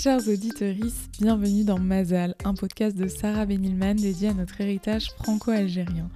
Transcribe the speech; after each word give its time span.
Chers 0.00 0.28
auditeurs, 0.28 0.76
bienvenue 1.20 1.64
dans 1.64 1.80
Mazal, 1.80 2.36
un 2.44 2.54
podcast 2.54 2.96
de 2.96 3.08
Sarah 3.08 3.46
Benilman 3.46 3.96
dédié 3.96 4.28
à 4.28 4.32
notre 4.32 4.60
héritage 4.60 5.10
franco-algérien. 5.10 6.08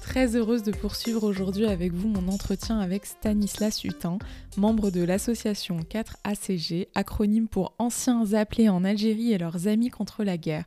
Très 0.00 0.36
heureuse 0.36 0.62
de 0.62 0.70
poursuivre 0.70 1.24
aujourd'hui 1.24 1.66
avec 1.66 1.92
vous 1.92 2.06
mon 2.06 2.28
entretien 2.28 2.78
avec 2.78 3.04
Stanislas 3.04 3.82
Hutin, 3.82 4.18
membre 4.56 4.92
de 4.92 5.02
l'association 5.02 5.80
4ACG, 5.80 6.86
acronyme 6.94 7.48
pour 7.48 7.74
Anciens 7.80 8.32
appelés 8.32 8.68
en 8.68 8.84
Algérie 8.84 9.32
et 9.32 9.38
leurs 9.38 9.66
amis 9.66 9.90
contre 9.90 10.22
la 10.22 10.36
guerre 10.36 10.64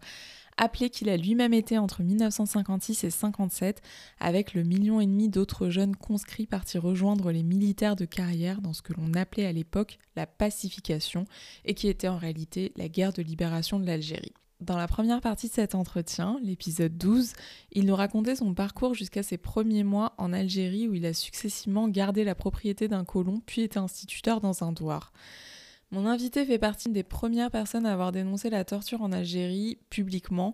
appelé 0.60 0.89
qu'il 0.89 1.10
a 1.10 1.18
lui-même 1.18 1.54
été 1.54 1.78
entre 1.78 2.04
1956 2.04 3.05
et 3.05 3.10
57, 3.10 3.82
avec 4.20 4.54
le 4.54 4.64
million 4.64 5.00
et 5.00 5.05
demi 5.05 5.30
d'autres 5.30 5.70
jeunes 5.70 5.96
conscrits 5.96 6.46
partis 6.46 6.78
rejoindre 6.78 7.32
les 7.32 7.43
militaires 7.43 7.96
de 7.96 8.06
carrière 8.06 8.61
dans 8.61 8.74
ce 8.74 8.82
que 8.82 8.93
l'on 8.93 9.14
appelait 9.14 9.46
à 9.46 9.52
l'époque 9.54 9.97
la 10.16 10.28
pacification, 10.28 11.25
et 11.66 11.74
qui 11.74 11.88
était 11.88 12.10
en 12.10 12.18
réalité 12.18 12.74
la 12.75 12.89
guerre 12.89 13.14
de 13.14 13.21
libération 13.21 13.80
de 13.80 13.86
l'Algérie. 13.86 14.33
Dans 14.60 14.75
la 14.75 14.89
première 14.89 15.21
partie 15.21 15.47
de 15.47 15.54
cet 15.54 15.74
entretien, 15.74 16.38
l'épisode 16.43 16.97
12, 16.97 17.32
il 17.71 17.86
nous 17.86 17.96
racontait 17.96 18.36
son 18.36 18.54
parcours 18.54 18.94
jusqu'à 18.94 19.24
ses 19.24 19.38
premiers 19.38 19.86
mois 19.86 20.14
en 20.18 20.33
Algérie 20.33 20.89
où 20.89 20.94
il 20.94 21.05
a 21.05 21.14
successivement 21.14 21.88
gardé 21.88 22.25
la 22.25 22.36
propriété 22.36 22.89
d'un 22.89 23.05
colon 23.05 23.41
puis 23.46 23.61
été 23.61 23.80
instituteur 23.80 24.41
dans 24.41 24.61
un 24.61 24.74
douar. 24.74 25.14
Mon 25.92 26.06
invité 26.06 26.46
fait 26.46 26.60
partie 26.60 26.89
des 26.89 27.02
premières 27.02 27.50
personnes 27.50 27.88
à 27.88 27.93
avoir 27.93 28.11
dénoncé 28.11 28.52
la 28.52 28.64
torture 28.64 29.02
en 29.02 29.11
Algérie 29.11 29.80
publiquement, 29.89 30.54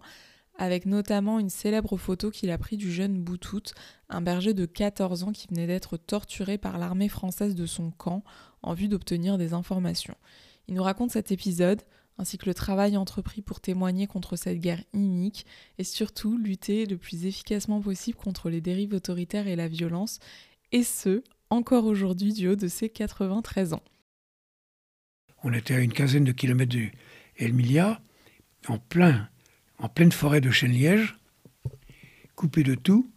avec 0.57 0.85
notamment 0.85 1.39
une 1.39 1.49
célèbre 1.49 1.97
photo 1.97 2.31
qu'il 2.31 2.51
a 2.51 2.57
prise 2.57 2.77
du 2.77 2.89
jeune 2.89 3.21
Boutout, 3.21 3.73
un 4.07 4.21
berger 4.21 4.53
de 4.53 4.65
14 4.65 5.23
ans 5.23 5.33
qui 5.33 5.47
venait 5.47 5.67
d'être 5.67 5.97
torturé 5.97 6.57
par 6.57 6.77
l'armée 6.77 7.09
française 7.09 7.53
de 7.53 7.65
son 7.65 7.91
camp 7.91 8.23
en 8.61 8.73
vue 8.73 8.87
d'obtenir 8.87 9.37
des 9.37 9.53
informations. 9.53 10.15
Il 10.69 10.75
nous 10.75 10.83
raconte 10.83 11.11
cet 11.11 11.33
épisode, 11.33 11.81
ainsi 12.17 12.37
que 12.37 12.45
le 12.45 12.53
travail 12.53 12.95
entrepris 12.95 13.41
pour 13.41 13.59
témoigner 13.59 14.07
contre 14.07 14.37
cette 14.37 14.61
guerre 14.61 14.83
inique 14.93 15.45
et 15.77 15.83
surtout 15.83 16.37
lutter 16.37 16.85
le 16.85 16.97
plus 16.97 17.25
efficacement 17.25 17.81
possible 17.81 18.17
contre 18.17 18.49
les 18.49 18.61
dérives 18.61 18.93
autoritaires 18.93 19.49
et 19.49 19.57
la 19.57 19.67
violence, 19.67 20.19
et 20.71 20.83
ce, 20.83 21.23
encore 21.49 21.83
aujourd'hui 21.83 22.31
du 22.31 22.47
haut 22.47 22.55
de 22.55 22.69
ses 22.69 22.87
93 22.87 23.73
ans. 23.73 23.83
On 25.47 25.53
était 25.53 25.75
à 25.75 25.79
une 25.79 25.93
quinzaine 25.93 26.23
de 26.23 26.31
kilomètres 26.31 26.71
du 26.71 26.91
Elmilia, 27.37 28.01
en, 28.67 28.79
plein, 28.79 29.29
en 29.77 29.87
pleine 29.87 30.11
forêt 30.11 30.41
de 30.41 30.49
chêne-liège, 30.49 31.15
coupé 32.35 32.63
de 32.63 32.73
tout. 32.73 33.11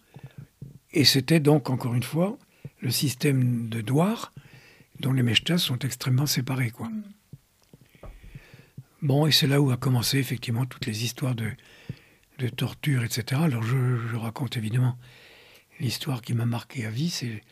Et 0.92 1.06
c'était 1.06 1.40
donc, 1.40 1.70
encore 1.70 1.94
une 1.94 2.02
fois, 2.02 2.38
le 2.80 2.90
système 2.90 3.70
de 3.70 3.80
Douar, 3.80 4.34
dont 5.00 5.12
les 5.12 5.22
mechtas 5.22 5.56
sont 5.56 5.78
extrêmement 5.78 6.26
séparés. 6.26 6.70
Quoi. 6.70 6.90
Bon, 9.00 9.26
et 9.26 9.32
c'est 9.32 9.46
là 9.46 9.62
où 9.62 9.70
a 9.70 9.78
commencé 9.78 10.18
effectivement 10.18 10.66
toutes 10.66 10.84
les 10.84 11.04
histoires 11.04 11.34
de, 11.34 11.50
de 12.40 12.48
torture, 12.50 13.04
etc. 13.04 13.40
Alors 13.42 13.62
je, 13.62 13.96
je 13.96 14.16
raconte 14.16 14.58
évidemment 14.58 14.98
l'histoire 15.80 16.20
qui 16.20 16.34
m'a 16.34 16.44
marqué 16.44 16.84
à 16.84 16.90
vie, 16.90 17.08
c'est 17.08 17.42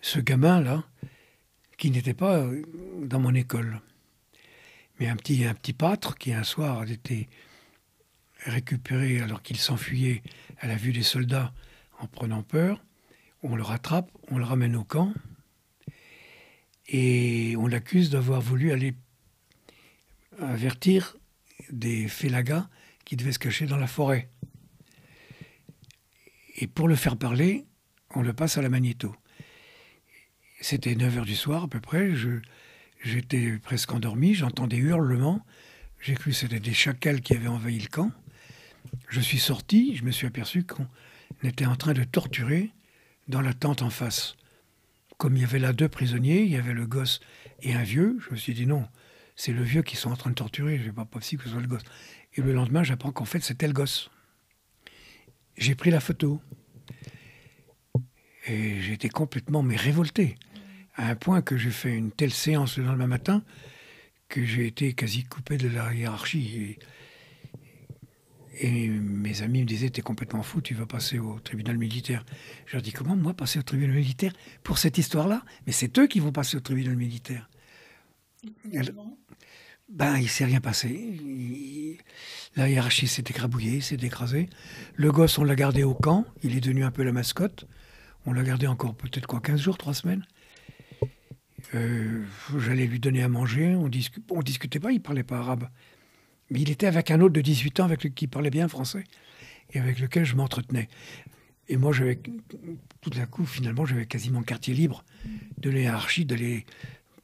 ce 0.00 0.18
gamin-là, 0.18 0.82
qui 1.76 1.90
n'était 1.90 2.14
pas 2.14 2.38
euh, 2.38 2.62
dans 3.02 3.20
mon 3.20 3.34
école. 3.34 3.80
Mais 4.98 5.08
un 5.08 5.16
petit, 5.16 5.44
un 5.44 5.54
petit 5.54 5.72
pâtre 5.72 6.16
qui 6.16 6.32
un 6.32 6.44
soir 6.44 6.80
a 6.80 6.86
été 6.86 7.28
récupéré 8.44 9.20
alors 9.20 9.42
qu'il 9.42 9.56
s'enfuyait 9.56 10.22
à 10.58 10.66
la 10.66 10.76
vue 10.76 10.92
des 10.92 11.02
soldats 11.02 11.52
en 11.98 12.06
prenant 12.06 12.42
peur. 12.42 12.82
On 13.42 13.56
le 13.56 13.62
rattrape, 13.62 14.10
on 14.30 14.38
le 14.38 14.44
ramène 14.44 14.76
au 14.76 14.84
camp 14.84 15.12
et 16.88 17.54
on 17.58 17.66
l'accuse 17.66 18.10
d'avoir 18.10 18.40
voulu 18.40 18.72
aller 18.72 18.94
avertir 20.38 21.16
des 21.70 22.08
félagas 22.08 22.68
qui 23.04 23.16
devaient 23.16 23.32
se 23.32 23.38
cacher 23.38 23.66
dans 23.66 23.76
la 23.76 23.86
forêt. 23.86 24.28
Et 26.56 26.66
pour 26.66 26.88
le 26.88 26.96
faire 26.96 27.16
parler, 27.16 27.66
on 28.14 28.22
le 28.22 28.32
passe 28.32 28.56
à 28.56 28.62
la 28.62 28.68
magnéto. 28.68 29.14
C'était 30.60 30.94
9 30.94 31.18
h 31.18 31.24
du 31.24 31.36
soir 31.36 31.64
à 31.64 31.68
peu 31.68 31.80
près. 31.80 32.12
j'étais 33.02 33.58
presque 33.58 33.92
endormi. 33.92 34.34
J'entends 34.34 34.66
des 34.66 34.78
hurlements. 34.78 35.44
J'ai 36.00 36.14
cru 36.14 36.30
que 36.30 36.36
c'était 36.36 36.60
des 36.60 36.74
chacals 36.74 37.20
qui 37.20 37.34
avaient 37.34 37.48
envahi 37.48 37.78
le 37.78 37.88
camp. 37.88 38.10
Je 39.08 39.20
suis 39.20 39.38
sorti. 39.38 39.96
Je 39.96 40.04
me 40.04 40.10
suis 40.10 40.26
aperçu 40.26 40.64
qu'on 40.64 40.86
était 41.42 41.66
en 41.66 41.76
train 41.76 41.92
de 41.92 42.04
torturer 42.04 42.70
dans 43.28 43.40
la 43.40 43.54
tente 43.54 43.82
en 43.82 43.90
face. 43.90 44.36
Comme 45.18 45.36
il 45.36 45.42
y 45.42 45.44
avait 45.44 45.58
là 45.58 45.72
deux 45.72 45.88
prisonniers, 45.88 46.42
il 46.42 46.50
y 46.50 46.56
avait 46.56 46.74
le 46.74 46.86
gosse 46.86 47.20
et 47.62 47.74
un 47.74 47.82
vieux, 47.82 48.18
je 48.20 48.30
me 48.30 48.36
suis 48.36 48.54
dit 48.54 48.66
non, 48.66 48.86
c'est 49.34 49.52
le 49.52 49.62
vieux 49.62 49.82
qui 49.82 49.96
sont 49.96 50.10
en 50.10 50.16
train 50.16 50.30
de 50.30 50.34
torturer, 50.34 50.80
c'est 50.84 50.92
pas 50.92 51.04
possible 51.04 51.42
que 51.42 51.48
ce 51.48 51.54
soit 51.54 51.62
le 51.62 51.68
gosse. 51.68 51.84
Et 52.34 52.42
le 52.42 52.52
lendemain, 52.52 52.82
j'apprends 52.82 53.12
qu'en 53.12 53.24
fait, 53.24 53.40
c'était 53.40 53.66
le 53.66 53.72
gosse. 53.72 54.10
J'ai 55.56 55.74
pris 55.74 55.90
la 55.90 56.00
photo. 56.00 56.40
Et 58.46 58.80
j'étais 58.80 59.08
complètement 59.08 59.62
mais 59.62 59.74
révolté, 59.74 60.36
à 60.96 61.08
un 61.10 61.14
point 61.14 61.42
que 61.42 61.56
j'ai 61.56 61.70
fait 61.70 61.94
une 61.94 62.10
telle 62.10 62.32
séance 62.32 62.78
le 62.78 62.84
lendemain 62.84 63.06
matin 63.06 63.42
que 64.28 64.44
j'ai 64.44 64.66
été 64.66 64.92
quasi 64.94 65.24
coupé 65.24 65.56
de 65.56 65.68
la 65.68 65.94
hiérarchie. 65.94 66.78
Et, 68.58 68.88
mes 68.88 69.42
amis 69.42 69.60
me 69.60 69.66
disaient, 69.66 69.90
t'es 69.90 70.00
complètement 70.00 70.42
fou, 70.42 70.62
tu 70.62 70.72
vas 70.72 70.86
passer 70.86 71.18
au 71.18 71.38
tribunal 71.40 71.76
militaire. 71.76 72.24
Je 72.64 72.72
leur 72.72 72.82
dis, 72.82 72.92
comment 72.92 73.14
moi 73.14 73.34
passer 73.34 73.58
au 73.58 73.62
tribunal 73.62 73.94
militaire 73.94 74.32
pour 74.62 74.78
cette 74.78 74.96
histoire-là? 74.96 75.44
Mais 75.66 75.72
c'est 75.72 75.98
eux 75.98 76.06
qui 76.06 76.20
vont 76.20 76.32
passer 76.32 76.56
au 76.56 76.60
tribunal 76.60 76.96
militaire. 76.96 77.50
ben, 79.88 80.16
il 80.16 80.24
ne 80.24 80.28
s'est 80.28 80.46
rien 80.46 80.60
passé. 80.60 81.20
la 82.56 82.68
hiérarchie 82.68 83.06
s'est 83.06 83.24
écrabouillée, 83.28 83.80
s'est 83.80 83.94
écrasée. 83.96 84.48
Le 84.94 85.12
gosse, 85.12 85.38
on 85.38 85.44
l'a 85.44 85.54
gardé 85.54 85.84
au 85.84 85.94
camp. 85.94 86.24
Il 86.42 86.56
est 86.56 86.60
devenu 86.60 86.82
un 86.82 86.90
peu 86.90 87.04
la 87.04 87.12
mascotte. 87.12 87.66
On 88.24 88.32
l'a 88.32 88.42
gardé 88.42 88.66
encore 88.66 88.96
peut-être 88.96 89.26
quoi, 89.26 89.40
15 89.40 89.60
jours, 89.60 89.78
3 89.78 89.94
semaines. 89.94 90.26
Euh, 91.76 92.24
j'allais 92.58 92.86
lui 92.86 93.00
donner 93.00 93.22
à 93.22 93.28
manger, 93.28 93.74
on, 93.74 93.84
ne 93.84 94.42
discutait 94.42 94.80
pas, 94.80 94.92
il 94.92 95.00
parlait 95.00 95.22
pas 95.22 95.38
arabe. 95.38 95.68
Mais 96.50 96.60
il 96.60 96.70
était 96.70 96.86
avec 96.86 97.10
un 97.10 97.20
autre 97.20 97.34
de 97.34 97.40
18 97.40 97.80
ans 97.80 97.84
avec 97.84 98.14
qui 98.14 98.26
parlait 98.26 98.50
bien 98.50 98.68
français 98.68 99.04
et 99.72 99.80
avec 99.80 99.98
lequel 99.98 100.24
je 100.24 100.36
m'entretenais. 100.36 100.88
Et 101.68 101.76
moi, 101.76 101.92
j'avais 101.92 102.20
tout 103.00 103.10
d'un 103.10 103.26
coup, 103.26 103.44
finalement, 103.44 103.84
j'avais 103.84 104.06
quasiment 104.06 104.42
quartier 104.42 104.72
libre 104.72 105.04
de 105.58 105.70
l'hierarchie, 105.70 106.24
d'aller 106.24 106.64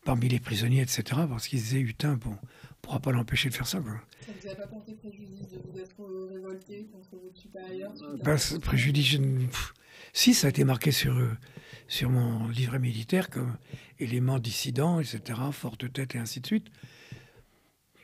parmi 0.05 0.29
les 0.29 0.41
prisonniers, 0.41 0.83
etc. 0.83 1.05
Parce 1.29 1.47
qu'ils 1.47 1.61
disaient, 1.61 1.85
putain, 1.85 2.15
bon, 2.15 2.31
on 2.31 2.33
ne 2.33 2.39
pourra 2.83 2.99
pas 2.99 3.13
l'empêcher 3.13 3.49
de 3.49 3.55
faire 3.55 3.69
ça. 3.69 3.79
Quoi. 3.79 3.93
Ça 4.27 4.33
vous 4.41 4.49
a 4.51 4.55
pas 4.57 4.67
porté 4.67 4.95
préjudice 4.95 5.49
de 5.53 5.61
vous 5.65 5.79
être 5.79 6.29
révolté 6.33 6.89
contre 6.93 7.23
votre 7.23 7.37
supérieur 7.37 7.93
bah, 8.25 8.37
Préjudice, 8.61 9.19
si, 10.13 10.35
ça 10.35 10.49
a 10.49 10.51
été 10.51 10.65
marqué 10.65 10.91
sur, 10.91 11.17
euh, 11.17 11.31
sur 11.93 12.09
mon 12.09 12.49
livret 12.49 12.79
militaire 12.79 13.29
comme 13.29 13.59
élément 13.99 14.39
dissident, 14.39 14.99
etc., 14.99 15.39
forte 15.53 15.93
tête 15.93 16.15
et 16.15 16.19
ainsi 16.19 16.41
de 16.41 16.47
suite. 16.47 16.69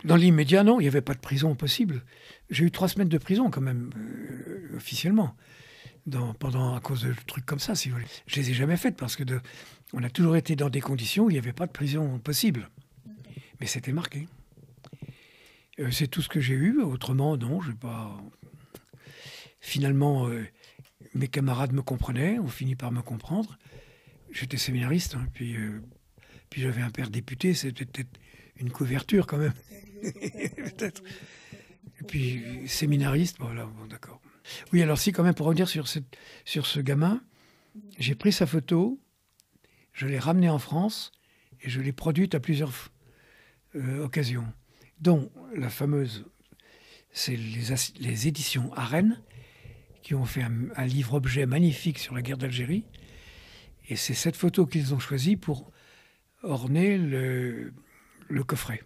Dans 0.04 0.15
l'immédiat, 0.15 0.62
non, 0.62 0.78
il 0.78 0.82
n'y 0.82 0.88
avait 0.88 1.00
pas 1.00 1.15
de 1.15 1.21
prison 1.21 1.54
possible. 1.54 2.04
J'ai 2.50 2.66
eu 2.66 2.71
trois 2.71 2.88
semaines 2.88 3.09
de 3.09 3.16
prison 3.16 3.50
quand 3.50 3.62
même, 3.62 3.88
euh, 3.97 4.76
officiellement, 4.76 5.34
pendant, 6.38 6.76
à 6.76 6.81
cause 6.81 7.04
de 7.04 7.15
trucs 7.26 7.47
comme 7.47 7.60
ça, 7.60 7.75
si 7.75 7.88
vous 7.88 7.94
voulez. 7.94 8.06
Je 8.26 8.37
les 8.37 8.50
ai 8.50 8.54
jamais 8.54 8.76
faites 8.76 8.94
parce 8.94 9.16
que 9.16 9.25
on 9.94 10.03
a 10.03 10.10
toujours 10.10 10.37
été 10.37 10.55
dans 10.55 10.69
des 10.69 10.82
conditions 10.82 11.25
où 11.25 11.31
il 11.31 11.32
n'y 11.32 11.38
avait 11.38 11.55
pas 11.55 11.66
de 11.66 11.72
prison 11.72 12.19
possible. 12.19 12.69
Mais 13.59 13.66
c'était 13.66 13.93
marqué. 13.93 14.28
Euh, 15.81 15.91
c'est 15.91 16.09
tout 16.09 16.20
ce 16.20 16.28
que 16.28 16.41
j'ai 16.41 16.55
eu. 16.55 16.82
Autrement, 16.82 17.38
non, 17.38 17.62
je 17.62 17.72
pas. 17.72 18.20
Finalement, 19.60 20.28
mes 21.14 21.28
camarades 21.28 21.72
me 21.72 21.82
comprenaient, 21.82 22.38
ont 22.38 22.48
fini 22.48 22.75
par 22.75 22.92
me 22.92 23.03
comprendre. 23.03 23.59
J'étais 24.31 24.56
séminariste, 24.56 25.14
hein, 25.14 25.26
puis, 25.32 25.56
euh, 25.56 25.81
puis 26.50 26.62
j'avais 26.62 26.82
un 26.82 26.90
père 26.90 27.11
député, 27.11 27.55
c'était 27.55 27.84
peut-être 27.84 28.19
une 28.56 28.70
couverture 28.70 29.26
quand 29.26 29.38
même. 29.38 29.55
peut-être. 30.02 31.02
Et 32.00 32.05
puis 32.05 32.69
séminariste, 32.69 33.37
voilà, 33.40 33.67
bon, 33.67 33.87
d'accord. 33.87 34.20
Oui, 34.73 34.82
alors 34.82 34.99
si 34.99 35.12
quand 35.12 35.23
même, 35.23 35.34
pour 35.34 35.46
revenir 35.46 35.69
sur, 35.69 35.87
sur 36.44 36.67
ce 36.67 36.81
gamin, 36.81 37.23
j'ai 37.99 38.14
pris 38.14 38.32
sa 38.32 38.46
photo, 38.46 39.00
je 39.93 40.06
l'ai 40.06 40.19
ramenée 40.19 40.49
en 40.49 40.58
France 40.58 41.12
et 41.61 41.69
je 41.69 41.81
l'ai 41.81 41.93
produite 41.93 42.34
à 42.34 42.40
plusieurs 42.40 42.73
euh, 43.75 44.05
occasions, 44.05 44.46
dont 45.00 45.31
la 45.55 45.69
fameuse, 45.69 46.25
c'est 47.12 47.37
les, 47.37 47.75
les 47.99 48.28
éditions 48.28 48.73
Arène, 48.75 49.20
qui 50.08 50.14
ont 50.14 50.25
fait 50.25 50.43
un, 50.43 50.87
livre-objet 50.87 51.44
magnifique 51.44 51.99
sur 51.99 52.14
la 52.14 52.22
guerre 52.22 52.38
d'Algérie. 52.38 52.87
Et 53.90 53.94
c'est 53.94 54.14
cette 54.14 54.37
photo 54.37 54.64
qu'ils 54.64 54.94
ont 54.94 54.99
choisie 54.99 55.37
pour 55.37 55.70
orner 56.43 56.96
le, 56.96 57.75
coffret. 58.46 58.82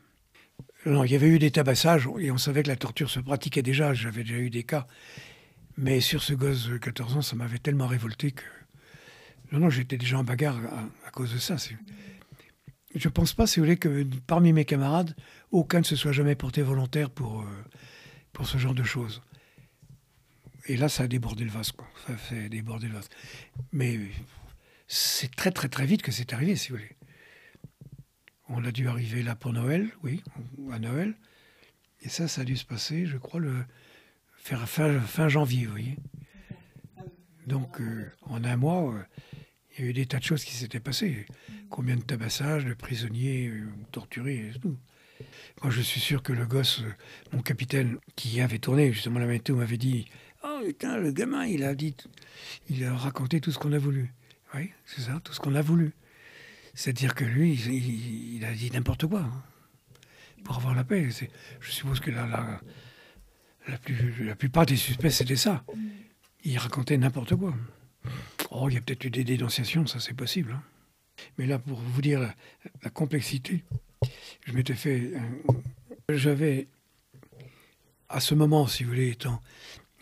Non, 0.85 1.05
il 1.05 1.13
y 1.13 1.15
avait 1.15 1.29
eu 1.29 1.39
des 1.39 1.53
tabassages 1.53 2.09
et 2.19 2.33
on 2.33 2.39
savait 2.39 2.65
que 2.65 2.69
la 2.69 2.75
torture 2.75 3.09
se 3.09 3.21
pratiquait 3.21 3.63
déjà. 3.63 3.95
J'avais 3.95 4.25
déjà 4.25 4.39
eu 4.39 4.51
des 4.51 4.65
cas. 4.65 4.89
Mais 5.77 6.01
sur 6.01 6.25
ce 6.25 6.33
gosse 6.33 6.67
de 6.67 6.77
14 6.77 7.17
ans, 7.17 7.23
ça 7.23 7.37
m'avait 7.37 7.61
tellement 7.61 7.87
révolté 7.87 8.33
que. 8.33 8.43
Non, 9.53 9.61
non, 9.61 9.71
j'étais 9.71 9.99
déjà 9.99 10.19
en 10.19 10.25
bagarre 10.25 10.59
à, 11.07 11.11
cause 11.13 11.33
de 11.33 11.39
ça. 11.39 11.55
je 12.97 13.09
pense 13.09 13.33
pas, 13.33 13.47
si 13.47 13.61
vous 13.61 13.67
voulez, 13.67 13.77
que 13.77 14.05
parmi 14.27 14.53
mes 14.53 14.65
camarades, 14.65 15.15
aucun 15.53 15.79
ne 15.79 15.85
se 15.85 15.95
soit 15.95 16.11
jamais 16.11 16.35
porté 16.35 16.63
volontaire 16.63 17.11
pour, 17.11 17.43
euh, 17.43 17.65
pour 18.33 18.49
ce 18.49 18.59
genre 18.59 18.75
de 18.75 18.83
choses. 18.83 19.23
Et 20.67 20.77
là, 20.77 20.89
ça 20.89 21.05
a 21.05 21.07
débordé 21.07 21.45
le 21.45 21.51
vase. 21.51 21.73
Ça 22.07 22.17
fait 22.17 22.49
déborder 22.49 22.89
le 22.89 22.95
vase. 22.95 23.09
Mais 23.73 23.99
c'est 24.87 25.35
très, 25.35 25.51
très, 25.51 25.69
très 25.69 25.87
vite 25.87 26.03
que 26.03 26.13
c'est 26.13 26.33
arrivé, 26.33 26.57
si 26.57 26.71
vous 26.71 26.77
voulez. 26.77 26.97
On 28.49 28.65
a 28.65 28.73
dû 28.73 28.89
arriver 28.89 29.23
là 29.23 29.35
pour 29.35 29.53
Noël, 29.53 29.89
oui, 30.03 30.23
à 30.73 30.79
Noël. 30.79 31.15
Et 32.03 32.09
ça, 32.09 32.29
ça 32.29 32.43
a 32.43 32.45
dû 32.45 32.57
se 32.57 32.65
passer, 32.65 33.07
je 33.07 33.17
crois, 33.17 33.41
le 33.41 33.65
fin, 34.37 35.01
fin 35.01 35.29
janvier, 35.29 35.67
vous 35.67 35.71
voyez. 35.71 35.97
Donc, 37.47 37.81
euh, 37.81 38.11
en 38.23 38.45
un 38.45 38.57
mois, 38.57 38.95
euh, 38.95 39.03
il 39.79 39.85
y 39.85 39.87
a 39.87 39.91
eu 39.91 39.93
des 39.93 40.07
tas 40.07 40.19
de 40.19 40.25
choses 40.25 40.45
qui 40.45 40.53
s'étaient 40.53 40.81
passées. 40.81 41.27
Combien 41.71 41.97
de 41.97 42.03
tabassages, 42.03 42.65
de 42.65 42.75
prisonniers 42.75 43.49
euh, 43.49 43.69
torturés 43.91 44.51
et 44.55 44.59
tout. 44.59 44.77
Moi, 45.63 45.71
je 45.71 45.81
suis 45.81 46.01
sûr 46.01 46.23
que 46.23 46.33
le 46.33 46.47
gosse, 46.47 46.83
mon 47.33 47.41
capitaine, 47.41 47.99
qui 48.17 48.41
avait 48.41 48.59
tourné 48.59 48.93
justement 48.93 49.21
la 49.21 49.27
météo, 49.27 49.57
m'avait 49.57 49.79
dit 49.79 50.07
Oh 50.45 50.61
putain, 50.65 50.99
le 50.99 51.13
gamin, 51.13 51.47
il 51.47 51.63
a 51.65 51.75
dit, 51.75 51.95
il 52.69 52.85
a 52.85 52.95
raconté 52.95 53.41
tout 53.41 53.53
ce 53.53 53.59
qu'on 53.59 53.73
a 53.73 53.79
voulu. 53.79 54.13
Oui, 54.55 54.71
c'est 54.85 55.03
ça, 55.03 55.21
tout 55.23 55.33
ce 55.33 55.41
qu'on 55.41 55.55
a 55.55 55.63
voulu. 55.63 55.93
C'est-à-dire 56.75 57.15
que 57.15 57.25
lui, 57.25 57.55
il, 57.55 58.45
a 58.45 58.53
dit 58.53 58.71
n'importe 58.71 59.07
quoi 59.07 59.21
hein, 59.21 59.43
pour 60.45 60.57
avoir 60.57 60.75
la 60.75 60.85
paix. 60.85 61.09
Je 61.61 61.71
suppose 61.71 62.01
que 62.01 62.11
la, 62.11 62.27
la, 62.27 62.61
la, 63.69 63.79
plus, 63.79 64.25
la 64.25 64.35
plupart 64.35 64.67
des 64.67 64.77
suspects, 64.77 65.11
c'était 65.11 65.37
ça. 65.37 65.65
Il 66.45 66.59
racontait 66.59 66.97
n'importe 66.97 67.37
quoi. 67.37 67.55
Oh, 68.51 68.69
il 68.69 68.75
y 68.75 68.79
a 68.79 68.81
peut-être 68.81 69.05
eu 69.05 69.11
des 69.11 69.25
dénonciations, 69.25 69.87
ça 69.87 70.01
c'est 70.01 70.15
possible. 70.15 70.53
Hein. 70.53 70.63
Mais 71.39 71.47
là, 71.47 71.59
pour 71.59 71.79
vous 71.79 72.03
dire 72.03 72.21
la, 72.83 72.91
complexité, 72.91 73.65
je 74.45 74.53
m'étais 74.53 74.75
fait. 74.75 75.13
J'avais, 76.09 76.69
à 78.09 78.21
ce 78.21 78.35
moment, 78.35 78.67
si 78.67 78.83
vous 78.83 78.91
voulez, 78.91 79.11
étant 79.11 79.41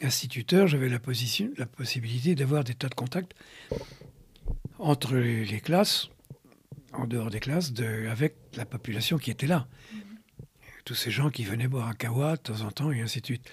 instituteur, 0.02 0.66
j'avais 0.66 0.88
la, 0.88 0.98
position, 0.98 1.50
la 1.56 1.66
possibilité 1.66 2.34
d'avoir 2.34 2.64
des 2.64 2.74
tas 2.74 2.88
de 2.88 2.94
contacts 2.94 3.34
entre 4.78 5.16
les, 5.16 5.60
classes, 5.60 6.08
en 6.92 7.06
dehors 7.06 7.30
des 7.30 7.40
classes, 7.40 7.72
de, 7.72 8.08
avec 8.08 8.34
la 8.56 8.64
population 8.64 9.18
qui 9.18 9.30
était 9.30 9.46
là. 9.46 9.68
Tous 10.84 10.94
ces 10.94 11.10
gens 11.10 11.30
qui 11.30 11.44
venaient 11.44 11.68
boire 11.68 11.86
un 11.86 11.94
kawa 11.94 12.36
de 12.36 12.42
temps 12.42 12.62
en 12.62 12.70
temps 12.70 12.90
et 12.90 13.00
ainsi 13.00 13.20
de 13.20 13.26
suite. 13.26 13.48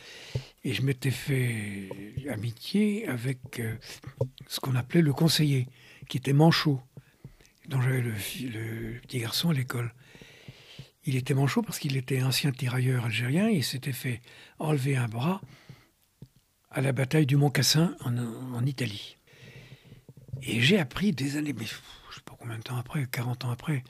Et 0.64 0.74
je 0.74 0.82
m'étais 0.82 1.12
fait 1.12 1.90
amitié 2.30 3.08
avec 3.08 3.60
euh, 3.60 3.76
ce 4.48 4.60
qu'on 4.60 4.76
appelait 4.76 5.02
le 5.02 5.14
conseiller, 5.14 5.68
qui 6.08 6.18
était 6.18 6.34
manchot, 6.34 6.82
dont 7.68 7.82
j'avais 7.82 8.02
le, 8.02 8.12
le, 8.12 9.00
petit 9.02 9.20
garçon 9.20 9.50
à 9.50 9.54
l'école. 9.54 9.94
Il 11.06 11.16
était 11.16 11.34
manchot 11.34 11.62
parce 11.62 11.80
qu'il 11.80 11.98
était 11.98 12.24
ancien 12.24 12.52
tirailleur 12.52 13.06
algérien 13.06 13.50
et 13.50 13.56
il 13.56 13.64
s'était 13.64 13.94
fait 13.94 14.22
enlever 14.60 14.96
un 14.96 15.08
bras 15.08 15.42
à 16.72 16.82
la 16.82 16.92
bataille 16.92 17.26
du 17.26 17.36
Mont 17.36 17.50
Cassin 17.50 17.96
en, 18.02 18.66
Italie. 18.66 19.18
Et 20.42 20.62
j'ai 20.62 20.80
appris 20.80 21.12
des 21.12 21.38
années, 21.38 21.54
mais 21.54 21.66
je 21.66 21.74
ne 21.74 22.14
sais 22.14 22.22
pas 22.26 22.36
combien 22.38 22.58
de 22.58 22.64
temps 22.64 22.78
après, 22.78 23.06
40 23.06 23.46
ans 23.46 23.52
après, 23.52 23.84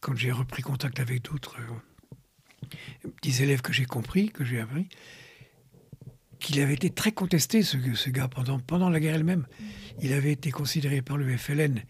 quand 0.00 0.14
j'ai 0.14 0.32
repris 0.32 0.62
contact 0.62 1.00
avec 1.00 1.22
d'autres 1.22 1.56
euh, 1.58 3.08
petits 3.16 3.42
élèves 3.42 3.62
que 3.62 3.72
j'ai 3.72 3.86
compris, 3.86 4.30
que 4.30 4.44
j'ai 4.44 4.60
appris, 4.60 4.88
qu'il 6.40 6.60
avait 6.60 6.74
été 6.74 6.90
très 6.90 7.12
contesté, 7.12 7.62
ce, 7.62 7.78
ce, 7.94 8.10
gars, 8.10 8.28
pendant, 8.28 8.58
pendant 8.58 8.90
la 8.90 9.00
guerre 9.00 9.16
elle-même. 9.16 9.46
Il 10.00 10.12
avait 10.12 10.32
été 10.32 10.50
considéré 10.50 11.02
par 11.02 11.16
le 11.16 11.36
FLN 11.36 11.82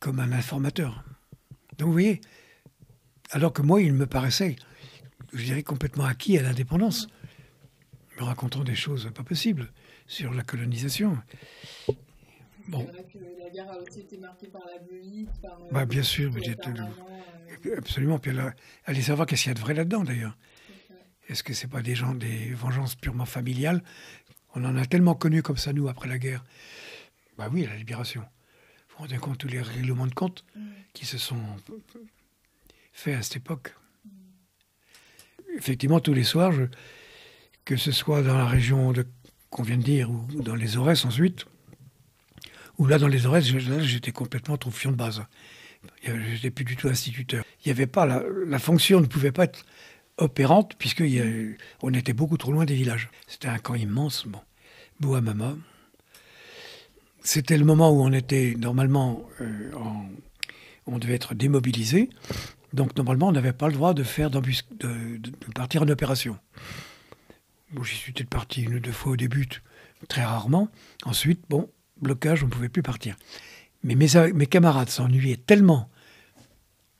comme 0.00 0.20
un 0.20 0.32
informateur. 0.32 1.04
Donc 1.78 1.88
vous 1.88 1.92
voyez, 1.92 2.20
alors 3.30 3.52
que 3.52 3.62
moi, 3.62 3.80
il 3.82 3.92
me 3.92 4.06
paraissait, 4.06 4.56
je 5.32 5.44
dirais, 5.44 5.62
complètement 5.62 6.04
acquis 6.04 6.38
à 6.38 6.42
l'indépendance 6.42 7.08
me 8.22 8.26
racontant 8.28 8.62
des 8.62 8.74
choses 8.74 9.10
pas 9.14 9.24
possibles 9.24 9.72
sur 10.06 10.32
la 10.32 10.42
colonisation. 10.42 11.18
Bon. 12.68 12.86
la 12.86 13.50
guerre 13.50 13.70
a 13.70 13.78
aussi 13.78 14.00
été 14.00 14.16
marquée 14.18 14.46
par 14.46 14.62
la 14.64 14.78
par. 15.42 15.60
Euh, 15.60 15.72
bah, 15.72 15.84
bien 15.84 16.04
sûr, 16.04 16.30
mais 16.32 16.40
euh, 16.48 17.76
absolument. 17.76 18.18
Puis 18.20 18.30
elle 18.30 18.54
allait 18.84 19.02
savoir 19.02 19.26
qu'est-ce 19.26 19.42
qu'il 19.42 19.50
y 19.50 19.52
a 19.52 19.54
de 19.54 19.60
vrai 19.60 19.74
là-dedans 19.74 20.04
d'ailleurs. 20.04 20.36
Est-ce 21.28 21.42
que 21.42 21.54
c'est 21.54 21.66
pas 21.66 21.82
des 21.82 21.94
gens, 21.94 22.14
des 22.14 22.52
vengeances 22.54 22.94
purement 22.94 23.26
familiales? 23.26 23.82
On 24.54 24.64
en 24.64 24.76
a 24.76 24.84
tellement 24.84 25.14
connu 25.14 25.42
comme 25.42 25.56
ça, 25.56 25.72
nous, 25.72 25.88
après 25.88 26.08
la 26.08 26.18
guerre. 26.18 26.44
Bah 27.38 27.48
oui, 27.52 27.66
la 27.66 27.76
libération. 27.76 28.20
Vous 28.20 28.96
vous 28.96 29.02
rendez 29.04 29.16
compte 29.16 29.38
tous 29.38 29.48
les 29.48 29.60
règlements 29.60 30.06
de 30.06 30.14
compte 30.14 30.44
mm. 30.54 30.60
qui 30.92 31.06
se 31.06 31.18
sont 31.18 31.40
faits 32.92 33.16
à 33.16 33.22
cette 33.22 33.36
époque? 33.36 33.74
Effectivement, 35.56 36.00
tous 36.00 36.14
les 36.14 36.24
soirs, 36.24 36.52
je, 36.52 36.64
que 37.64 37.76
ce 37.76 37.92
soit 37.92 38.22
dans 38.22 38.36
la 38.36 38.46
région 38.46 38.92
qu'on 39.50 39.62
vient 39.62 39.76
de 39.76 39.82
dire 39.82 40.10
ou 40.10 40.26
dans 40.42 40.54
les 40.54 40.76
Aurès 40.76 41.04
ensuite, 41.04 41.46
ou 42.78 42.86
là 42.86 42.98
dans 42.98 43.08
les 43.08 43.26
Aurès, 43.26 43.44
j'étais 43.44 44.12
complètement 44.12 44.56
troufion 44.56 44.90
de 44.90 44.96
base. 44.96 45.22
Je 46.04 46.12
n'étais 46.12 46.50
plus 46.50 46.64
du 46.64 46.76
tout 46.76 46.88
instituteur. 46.88 47.44
Il 47.64 47.68
n'y 47.68 47.72
avait 47.72 47.86
pas 47.86 48.06
la, 48.06 48.58
fonction 48.58 49.00
ne 49.00 49.06
pouvait 49.06 49.32
pas 49.32 49.44
être 49.44 49.64
opérante 50.16 50.74
puisque 50.78 51.04
on 51.82 51.94
était 51.94 52.12
beaucoup 52.12 52.36
trop 52.36 52.52
loin 52.52 52.64
des 52.64 52.74
villages. 52.74 53.10
C'était 53.26 53.48
un 53.48 53.58
camp 53.58 53.74
immense, 53.74 54.26
bon, 54.26 54.40
Bouamama. 55.00 55.56
C'était 57.24 57.56
le 57.56 57.64
moment 57.64 57.90
où 57.90 58.02
on 58.02 58.12
était 58.12 58.54
normalement, 58.58 59.22
euh, 59.40 59.70
on 60.86 60.98
devait 60.98 61.14
être 61.14 61.34
démobilisé. 61.34 62.10
Donc 62.72 62.96
normalement, 62.96 63.28
on 63.28 63.32
n'avait 63.32 63.52
pas 63.52 63.68
le 63.68 63.74
droit 63.74 63.94
de 63.94 64.02
faire 64.02 64.30
de, 64.30 64.40
de 64.40 65.30
partir 65.54 65.82
en 65.82 65.88
opération. 65.88 66.36
J'y 67.82 67.94
suis 67.94 68.12
peut-être 68.12 68.28
parti 68.28 68.62
une 68.62 68.74
ou 68.74 68.80
deux 68.80 68.92
fois 68.92 69.12
au 69.12 69.16
début, 69.16 69.48
très 70.08 70.24
rarement. 70.24 70.68
Ensuite, 71.04 71.40
bon, 71.48 71.70
blocage, 72.00 72.42
on 72.42 72.46
ne 72.46 72.50
pouvait 72.50 72.68
plus 72.68 72.82
partir. 72.82 73.16
Mais 73.82 73.94
mes, 73.94 74.46
camarades 74.46 74.90
s'ennuyaient 74.90 75.36
tellement 75.36 75.88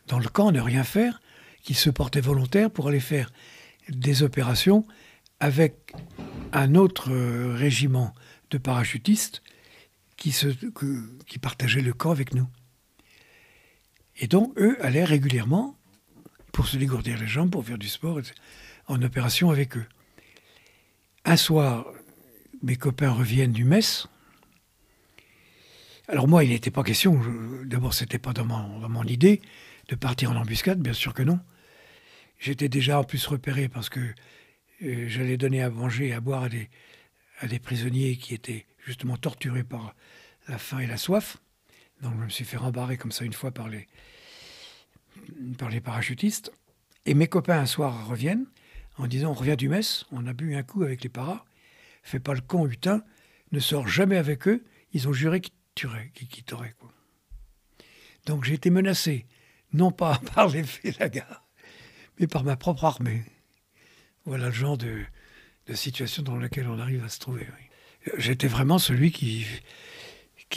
dans 0.09 0.19
le 0.19 0.29
camp, 0.29 0.51
ne 0.51 0.61
rien 0.61 0.85
faire, 0.85 1.21
qu'ils 1.63 1.77
se 1.77 1.91
portaient 1.91 2.21
volontaires 2.21 2.71
pour 2.71 2.89
aller 2.89 3.01
faire 3.01 3.31
des 3.89 4.23
opérations 4.23 4.87
avec 5.41 5.93
un 6.53 6.75
autre 6.75 7.13
euh, 7.13 7.55
régiment 7.57 8.15
de 8.51 8.59
parachutistes 8.59 9.43
qui, 10.17 10.33
se, 10.33 10.49
le 10.49 11.93
camp 11.93 12.11
avec 12.11 12.35
nous. 12.35 12.49
Et 14.19 14.27
donc, 14.27 14.57
eux 14.59 14.77
allaient 14.85 15.05
régulièrement, 15.05 15.77
pour 16.53 16.67
se 16.67 16.77
dégourdir 16.77 17.19
les 17.19 17.27
jambes, 17.27 17.51
pour 17.51 17.65
faire 17.65 17.79
du 17.79 17.89
sport, 17.89 18.21
en 18.87 19.03
opération 19.03 19.51
avec 19.51 19.77
eux. 19.77 19.87
Un 21.25 21.37
soir, 21.37 21.87
mes 22.63 22.77
copains 22.77 23.11
reviennent 23.11 23.53
du 23.53 23.65
mess. 23.65 24.09
Alors 26.09 26.27
moi, 26.27 26.43
il 26.43 26.51
n'était 26.51 26.73
pas 26.73 26.83
question, 26.83 27.21
d'abord 27.65 27.95
c'était 27.95 28.19
pas 28.19 28.33
dans 28.33 28.45
mon, 28.45 29.05
idée 29.05 29.41
de 29.89 29.95
partir 29.95 30.33
en 30.33 30.37
embuscade, 30.37 30.81
bien 30.81 30.93
sûr 30.93 31.15
que 31.15 31.23
non. 31.23 31.39
J'étais 32.39 32.69
déjà 32.69 32.99
en 32.99 33.05
plus 33.05 33.25
repéré 33.27 33.69
parce 33.69 33.89
que 33.89 34.01
euh, 34.83 35.09
j'allais 35.09 35.37
donner 35.37 35.63
à 35.63 35.71
manger 35.71 36.09
et 36.09 36.13
à 36.13 36.21
boire 36.21 36.43
à 36.43 36.49
des, 36.49 36.69
à 37.39 37.47
des 37.47 37.61
prisonniers 37.61 38.17
qui 38.17 38.35
étaient 38.35 38.67
justement 38.85 39.17
torturés 39.17 39.63
par 39.63 39.95
la 40.49 40.59
faim 40.59 40.81
et 40.81 40.89
la 40.89 40.97
soif. 40.97 41.37
Donc 42.03 42.15
je 42.19 42.25
me 42.25 42.29
suis 42.31 42.45
fait 42.45 42.57
rembarrer 42.57 42.97
comme 42.97 43.13
ça 43.13 43.25
une 43.25 43.33
fois 43.33 43.53
par 43.53 43.69
les, 43.69 43.87
par 45.57 45.71
les 45.71 45.81
parachutistes. 45.81 46.53
Et 47.07 47.15
mes 47.15 47.29
copains 47.29 47.61
un 47.61 47.67
soir 47.67 48.09
reviennent 48.09 48.47
en 48.99 49.07
disant 49.07 49.31
on 49.31 49.35
revient 49.35 49.57
du 49.57 49.69
mess, 49.69 50.05
on 50.13 50.27
a 50.27 50.33
bu 50.33 50.55
un 50.55 50.63
coup 50.63 50.83
avec 50.83 51.03
les 51.03 51.09
paras, 51.09 51.45
fais 52.03 52.21
pas 52.21 52.35
le 52.35 52.41
con 52.41 52.67
hutin, 52.67 53.03
ne 53.53 53.61
sors 53.61 53.87
jamais 53.87 54.17
avec 54.17 54.49
eux, 54.49 54.65
ils 54.93 55.09
ont 55.09 55.13
juré 55.13 55.41
qu'ils 55.41 55.55
tueraient, 55.75 56.11
qu'ils 56.15 56.29
quitteraient. 56.29 56.75
Quoi. 56.79 56.93
Donc 58.27 58.45
j'ai 58.45 58.55
été 58.55 58.71
menacé, 58.71 59.27
non 59.73 59.91
pas 59.91 60.21
par 60.35 60.49
les 60.49 60.65
Félagas, 60.65 61.43
mais 62.19 62.27
par 62.27 62.45
ma 62.45 62.57
propre 62.57 62.85
armée. 62.85 63.25
Voilà 64.25 64.47
le 64.47 64.53
genre 64.53 64.79
de, 64.79 65.05
situation 65.75 66.23
dans 66.23 66.37
laquelle 66.37 66.69
on 66.69 66.79
arrive 66.79 67.03
à 67.05 67.09
se 67.09 67.19
trouver. 67.19 67.47
J'étais 68.19 68.47
vraiment 68.47 68.79
celui 68.79 69.11
qui, 69.11 69.45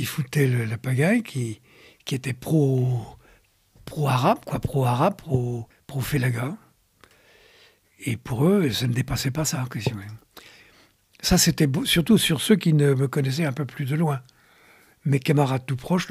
foutait 0.05 0.47
la 0.47 0.77
pagaille, 0.77 1.23
qui, 1.23 1.61
qui 2.05 2.15
était 2.15 2.33
pro, 2.33 3.17
pro-arabe, 3.85 4.43
quoi, 4.45 4.59
pro-arabe, 4.59 5.15
pro, 5.15 5.67
pro-Félaga. 5.87 6.57
Et 7.99 8.17
pour 8.17 8.45
eux, 8.45 8.69
ça 8.71 8.87
ne 8.87 8.93
dépassait 8.93 9.31
pas 9.31 9.45
ça. 9.45 9.65
Ça, 11.21 11.37
c'était 11.37 11.67
surtout 11.85 12.17
sur 12.17 12.41
ceux 12.41 12.55
qui 12.55 12.73
ne 12.73 12.93
me 12.93 13.07
connaissaient 13.07 13.45
un 13.45 13.53
peu 13.53 13.65
plus 13.65 13.85
de 13.85 13.95
loin. 13.95 14.21
Mes 15.05 15.19
camarades 15.19 15.65
tout 15.65 15.75
proches 15.75 16.07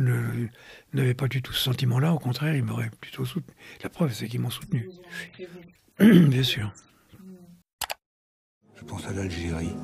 n'avaient 0.93 1.15
pas 1.15 1.29
du 1.29 1.43
tout 1.43 1.53
ce 1.53 1.61
sentiment-là. 1.61 2.13
Au 2.13 2.19
contraire, 2.19 2.55
ils 2.55 2.63
m'auraient 2.63 2.91
plutôt 3.01 3.25
soutenu. 3.25 3.55
La 3.83 3.89
preuve, 3.89 4.13
c'est 4.13 4.29
qu'ils 4.29 4.41
m'ont 4.41 4.51
soutenu. 4.51 4.89
Bien 5.99 6.43
sûr. 6.43 6.73
Je 8.77 8.85
pense 8.85 9.07
à 9.07 9.13
l'Algérie. 9.13 9.75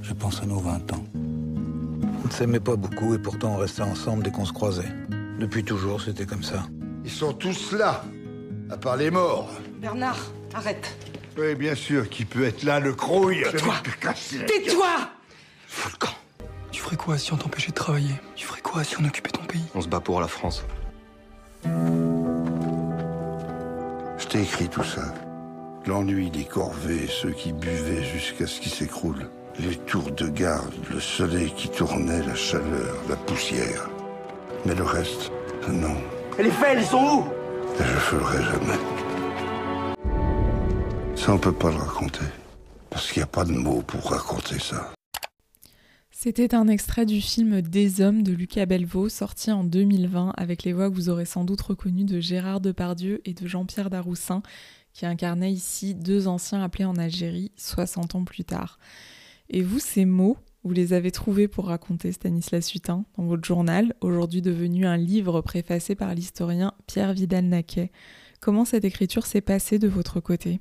Je 0.00 0.12
pense 0.12 0.40
à 0.42 0.46
nos 0.46 0.60
20 0.60 0.92
ans. 0.92 1.04
On 1.14 2.26
ne 2.26 2.32
s'aimait 2.32 2.60
pas 2.60 2.76
beaucoup 2.76 3.14
et 3.14 3.18
pourtant 3.18 3.54
on 3.54 3.56
restait 3.58 3.82
ensemble 3.82 4.22
dès 4.22 4.30
qu'on 4.30 4.46
se 4.46 4.52
croisait. 4.52 4.88
Depuis 5.38 5.64
toujours, 5.64 6.00
c'était 6.00 6.24
comme 6.24 6.42
ça. 6.42 6.66
Ils 7.04 7.10
sont 7.10 7.34
tous 7.34 7.72
là. 7.72 8.04
À 8.70 8.78
part 8.78 8.96
les 8.96 9.10
morts. 9.10 9.50
Bernard, 9.80 10.32
arrête. 10.54 10.96
Oui, 11.36 11.54
bien 11.56 11.74
sûr, 11.74 12.08
qui 12.08 12.24
peut 12.24 12.44
être 12.44 12.62
là, 12.62 12.78
le 12.80 12.92
crouille 12.94 13.42
Tais-toi 13.50 13.74
Tais-toi 14.46 14.86
Fous 15.66 15.88
le 15.92 15.98
camp. 15.98 16.14
Tu 16.70 16.80
ferais 16.80 16.96
quoi 16.96 17.18
si 17.18 17.32
on 17.32 17.36
t'empêchait 17.36 17.70
de 17.70 17.74
travailler? 17.74 18.14
Tu 18.36 18.46
ferais 18.46 18.60
quoi 18.60 18.84
si 18.84 18.96
on 19.00 19.04
occupait 19.04 19.30
ton 19.30 19.42
pays? 19.44 19.64
On 19.74 19.80
se 19.80 19.88
bat 19.88 20.00
pour 20.00 20.20
la 20.20 20.28
France. 20.28 20.64
Je 24.18 24.26
t'ai 24.28 24.42
écrit 24.42 24.68
tout 24.68 24.84
ça. 24.84 25.12
L'ennui 25.86 26.30
des 26.30 26.44
corvées, 26.44 27.08
ceux 27.08 27.32
qui 27.32 27.52
buvaient 27.52 28.04
jusqu'à 28.04 28.46
ce 28.46 28.60
qu'ils 28.60 28.72
s'écroulent. 28.72 29.28
Les 29.58 29.76
tours 29.76 30.10
de 30.12 30.28
garde, 30.28 30.72
le 30.90 31.00
soleil 31.00 31.52
qui 31.56 31.68
tournait, 31.68 32.22
la 32.22 32.34
chaleur, 32.34 32.94
la 33.08 33.16
poussière. 33.16 33.88
Mais 34.64 34.74
le 34.74 34.84
reste, 34.84 35.30
non. 35.68 35.96
Et 36.38 36.44
les 36.44 36.50
faits, 36.50 36.78
ils 36.78 36.86
sont 36.86 37.04
où? 37.04 37.24
Et 37.78 37.84
je 37.84 37.98
ferai 37.98 38.42
jamais. 38.42 38.78
Ça, 41.24 41.32
on 41.32 41.38
peut 41.38 41.54
pas 41.54 41.70
le 41.70 41.78
raconter. 41.78 42.26
Parce 42.90 43.10
qu'il 43.10 43.20
n'y 43.20 43.24
a 43.24 43.28
pas 43.28 43.46
de 43.46 43.52
mots 43.52 43.80
pour 43.80 44.10
raconter 44.10 44.58
ça. 44.58 44.92
C'était 46.10 46.54
un 46.54 46.68
extrait 46.68 47.06
du 47.06 47.22
film 47.22 47.62
Des 47.62 48.02
Hommes 48.02 48.22
de 48.22 48.34
Lucas 48.34 48.66
Belvaux, 48.66 49.08
sorti 49.08 49.50
en 49.50 49.64
2020, 49.64 50.34
avec 50.36 50.64
les 50.64 50.74
voix 50.74 50.90
que 50.90 50.94
vous 50.94 51.08
aurez 51.08 51.24
sans 51.24 51.44
doute 51.44 51.62
reconnues 51.62 52.04
de 52.04 52.20
Gérard 52.20 52.60
Depardieu 52.60 53.22
et 53.24 53.32
de 53.32 53.46
Jean-Pierre 53.46 53.88
Daroussin, 53.88 54.42
qui 54.92 55.06
incarnaient 55.06 55.50
ici 55.50 55.94
deux 55.94 56.28
anciens 56.28 56.62
appelés 56.62 56.84
en 56.84 56.96
Algérie 56.96 57.52
60 57.56 58.16
ans 58.16 58.24
plus 58.24 58.44
tard. 58.44 58.78
Et 59.48 59.62
vous, 59.62 59.78
ces 59.78 60.04
mots, 60.04 60.36
vous 60.62 60.74
les 60.74 60.92
avez 60.92 61.10
trouvés 61.10 61.48
pour 61.48 61.68
raconter 61.68 62.12
Stanislas 62.12 62.74
Hutin 62.74 63.06
dans 63.16 63.24
votre 63.24 63.46
journal, 63.46 63.94
aujourd'hui 64.02 64.42
devenu 64.42 64.84
un 64.84 64.98
livre 64.98 65.40
préfacé 65.40 65.94
par 65.94 66.14
l'historien 66.14 66.74
Pierre 66.86 67.14
Vidal-Naquet. 67.14 67.92
Comment 68.42 68.66
cette 68.66 68.84
écriture 68.84 69.24
s'est 69.24 69.40
passée 69.40 69.78
de 69.78 69.88
votre 69.88 70.20
côté? 70.20 70.60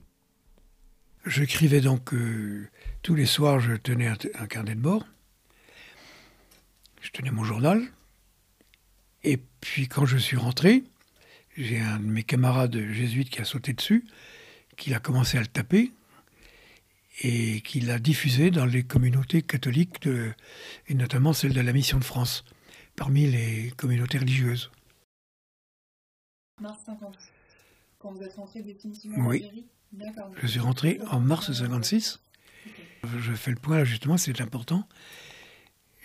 J'écrivais 1.26 1.80
donc 1.80 2.14
euh, 2.14 2.68
tous 3.02 3.16
les 3.16 3.26
soirs, 3.26 3.60
je 3.60 3.76
tenais 3.76 4.08
un, 4.08 4.18
un, 4.36 4.48
carnet 4.48 4.76
de 4.76 4.82
bord. 4.82 5.06
Je 7.02 7.12
tenais 7.12 7.32
mon 7.32 7.44
journal. 7.44 7.82
Et 9.24 9.40
puis 9.62 9.88
quand 9.88 10.06
je 10.06 10.18
suis 10.18 10.36
rentré, 10.36 10.84
j'ai 11.58 11.80
un 11.80 12.00
de 12.00 12.06
mes 12.06 12.24
camarades 12.24 12.78
jésuites 12.92 13.30
qui 13.30 13.40
a 13.40 13.46
sauté 13.46 13.72
dessus, 13.74 14.06
qui 14.76 14.94
a 14.94 15.00
commencé 15.00 15.38
à 15.38 15.42
le 15.42 15.48
taper 15.48 15.92
et 17.22 17.62
qui 17.62 17.80
l'a 17.80 18.00
diffusé 18.00 18.52
dans 18.52 18.66
les 18.66 18.84
communautés 18.84 19.42
catholiques, 19.44 20.02
de, 20.02 20.34
et 20.88 20.94
notamment 20.94 21.32
celle 21.32 21.54
de 21.54 21.62
la 21.62 21.72
Mission 21.72 22.00
de 22.00 22.04
France, 22.04 22.44
parmi 22.96 23.28
les 23.28 23.72
communautés 23.78 24.18
religieuses. 24.18 24.72
Mars 26.60 26.80
50. 26.86 27.18
Quand 28.00 28.12
vous 28.12 28.24
êtes 28.24 28.34
rentré 28.34 28.62
définitivement 28.62 29.28
oui. 29.28 29.44
en 29.44 29.48
Algérie 29.48 29.66
Je 30.42 30.48
suis 30.48 30.60
rentré 30.60 31.00
en 31.10 31.20
mars 31.20 31.52
56. 31.52 32.20
Okay. 32.66 32.74
Je 33.20 33.34
fais 33.34 33.52
le 33.52 33.58
point 33.58 33.78
là 33.78 33.86
justement, 33.86 34.18
c'est 34.18 34.42
important. 34.42 34.88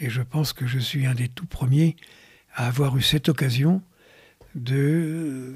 Et 0.01 0.11
je 0.11 0.23
pense 0.23 0.53
que 0.53 0.67
je 0.67 0.79
suis 0.79 1.07
un 1.07 1.15
des 1.15 1.29
tout 1.29 1.47
premiers 1.47 1.97
à 2.55 2.67
avoir 2.67 2.97
eu 2.97 3.03
cette 3.03 3.29
occasion 3.29 3.83
de 4.55 5.55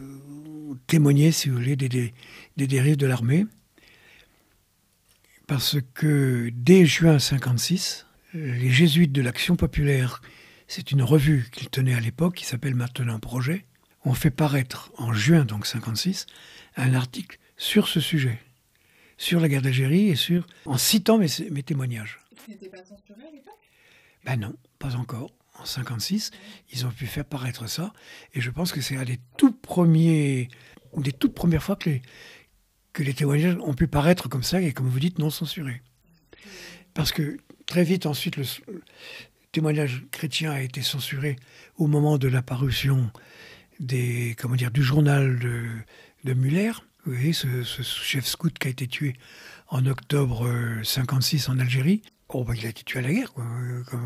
témoigner, 0.86 1.32
si 1.32 1.48
vous 1.48 1.56
voulez, 1.56 1.76
des, 1.76 1.88
des, 1.88 2.14
des 2.56 2.66
dérives 2.66 2.96
de 2.96 3.06
l'armée. 3.06 3.46
Parce 5.46 5.78
que 5.94 6.50
dès 6.54 6.86
juin 6.86 7.18
56, 7.18 8.06
les 8.34 8.70
jésuites 8.70 9.12
de 9.12 9.22
l'Action 9.22 9.56
populaire, 9.56 10.22
c'est 10.66 10.92
une 10.92 11.02
revue 11.02 11.48
qu'ils 11.52 11.68
tenaient 11.68 11.94
à 11.94 12.00
l'époque 12.00 12.36
qui 12.36 12.46
s'appelle 12.46 12.74
maintenant 12.74 13.18
Projet, 13.18 13.66
ont 14.04 14.14
fait 14.14 14.30
paraître 14.30 14.90
en 14.96 15.12
juin 15.12 15.44
donc 15.44 15.66
56 15.66 16.26
un 16.76 16.94
article 16.94 17.38
sur 17.62 17.86
ce 17.86 18.00
sujet, 18.00 18.40
sur 19.18 19.38
la 19.38 19.48
guerre 19.48 19.62
d'Algérie 19.62 20.08
et 20.08 20.16
sur 20.16 20.48
en 20.66 20.76
citant 20.76 21.16
mes, 21.16 21.28
mes 21.52 21.62
témoignages. 21.62 22.18
C'était 22.44 22.68
pas 22.68 22.78
censuré 22.78 23.22
à 23.22 23.30
l'époque? 23.30 23.54
Ben 24.24 24.36
non, 24.36 24.54
pas 24.80 24.96
encore. 24.96 25.30
En 25.60 25.64
56, 25.64 26.32
ils 26.72 26.86
ont 26.86 26.90
pu 26.90 27.06
faire 27.06 27.24
paraître 27.24 27.68
ça, 27.68 27.92
et 28.34 28.40
je 28.40 28.50
pense 28.50 28.72
que 28.72 28.80
c'est 28.80 28.96
un 28.96 29.04
des 29.04 29.20
tout 29.36 29.52
premiers, 29.52 30.48
des 30.96 31.12
toutes 31.12 31.34
premières 31.34 31.62
fois 31.62 31.76
que 31.76 31.90
les, 31.90 32.02
que 32.92 33.04
les 33.04 33.14
témoignages 33.14 33.56
ont 33.60 33.74
pu 33.74 33.86
paraître 33.86 34.28
comme 34.28 34.42
ça 34.42 34.60
et 34.60 34.72
comme 34.72 34.88
vous 34.88 34.98
dites 34.98 35.20
non 35.20 35.30
censurés. 35.30 35.82
Parce 36.94 37.12
que 37.12 37.36
très 37.66 37.84
vite 37.84 38.06
ensuite 38.06 38.38
le, 38.38 38.44
le 38.66 38.82
témoignage 39.52 40.04
chrétien 40.10 40.50
a 40.50 40.62
été 40.62 40.82
censuré 40.82 41.36
au 41.76 41.86
moment 41.86 42.18
de 42.18 42.26
la 42.26 42.42
parution 42.42 43.12
des 43.78 44.34
comment 44.36 44.56
dire 44.56 44.72
du 44.72 44.82
journal 44.82 45.38
de, 45.38 45.64
de 46.24 46.34
Muller. 46.34 46.72
Voyez 47.04 47.32
ce, 47.32 47.64
ce, 47.64 47.82
chef 47.82 48.26
scout 48.26 48.56
qui 48.56 48.68
a 48.68 48.70
été 48.70 48.86
tué 48.86 49.14
en 49.68 49.86
octobre 49.86 50.48
56 50.84 51.48
en 51.48 51.58
Algérie. 51.58 52.00
Oh 52.28 52.44
ben, 52.44 52.54
il 52.54 52.64
a 52.64 52.68
été 52.68 52.84
tué 52.84 53.00
à 53.00 53.02
la 53.02 53.12
guerre, 53.12 53.32
quoi, 53.32 53.44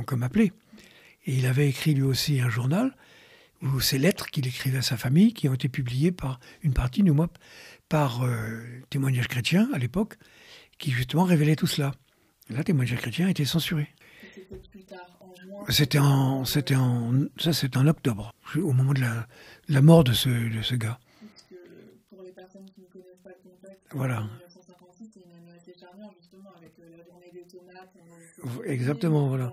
comme, 0.07 0.23
appelé. 0.23 0.53
Et 1.27 1.35
il 1.37 1.47
avait 1.47 1.69
écrit 1.69 1.93
lui 1.93 2.03
aussi 2.03 2.41
un 2.41 2.49
journal 2.49 2.97
où 3.63 3.81
ces 3.81 3.99
lettres 3.99 4.31
qu'il 4.31 4.47
écrivait 4.47 4.79
à 4.79 4.83
sa 4.83 4.97
famille, 4.97 5.35
qui 5.35 5.49
ont 5.49 5.55
été 5.55 5.69
publiées 5.69 6.11
par 6.11 6.41
une 6.63 6.73
partie, 6.73 7.03
du 7.03 7.11
moins 7.13 7.29
par 7.89 8.23
euh, 8.23 8.63
témoignage 8.89 9.29
chrétien 9.29 9.69
à 9.75 9.79
l'époque, 9.79 10.17
qui 10.79 10.91
justement 10.91 11.25
révélait 11.25 11.57
tout 11.57 11.67
cela. 11.67 11.93
Là, 12.49 12.65
témoignage 12.65 12.99
chrétien 12.99 13.27
a 13.27 13.31
été 13.31 13.45
censuré. 13.45 13.89
C'était 15.69 15.99
en, 15.99 16.45
en, 16.45 16.45
en 16.45 17.87
octobre, 17.87 18.33
au 18.57 18.73
moment 18.73 18.95
de 18.95 19.03
la, 19.69 19.83
mort 19.83 20.03
de 20.03 20.13
ce 20.15 20.75
gars. 20.75 20.99
Tomates. 27.49 28.67
Exactement, 28.67 29.29
voilà. 29.29 29.53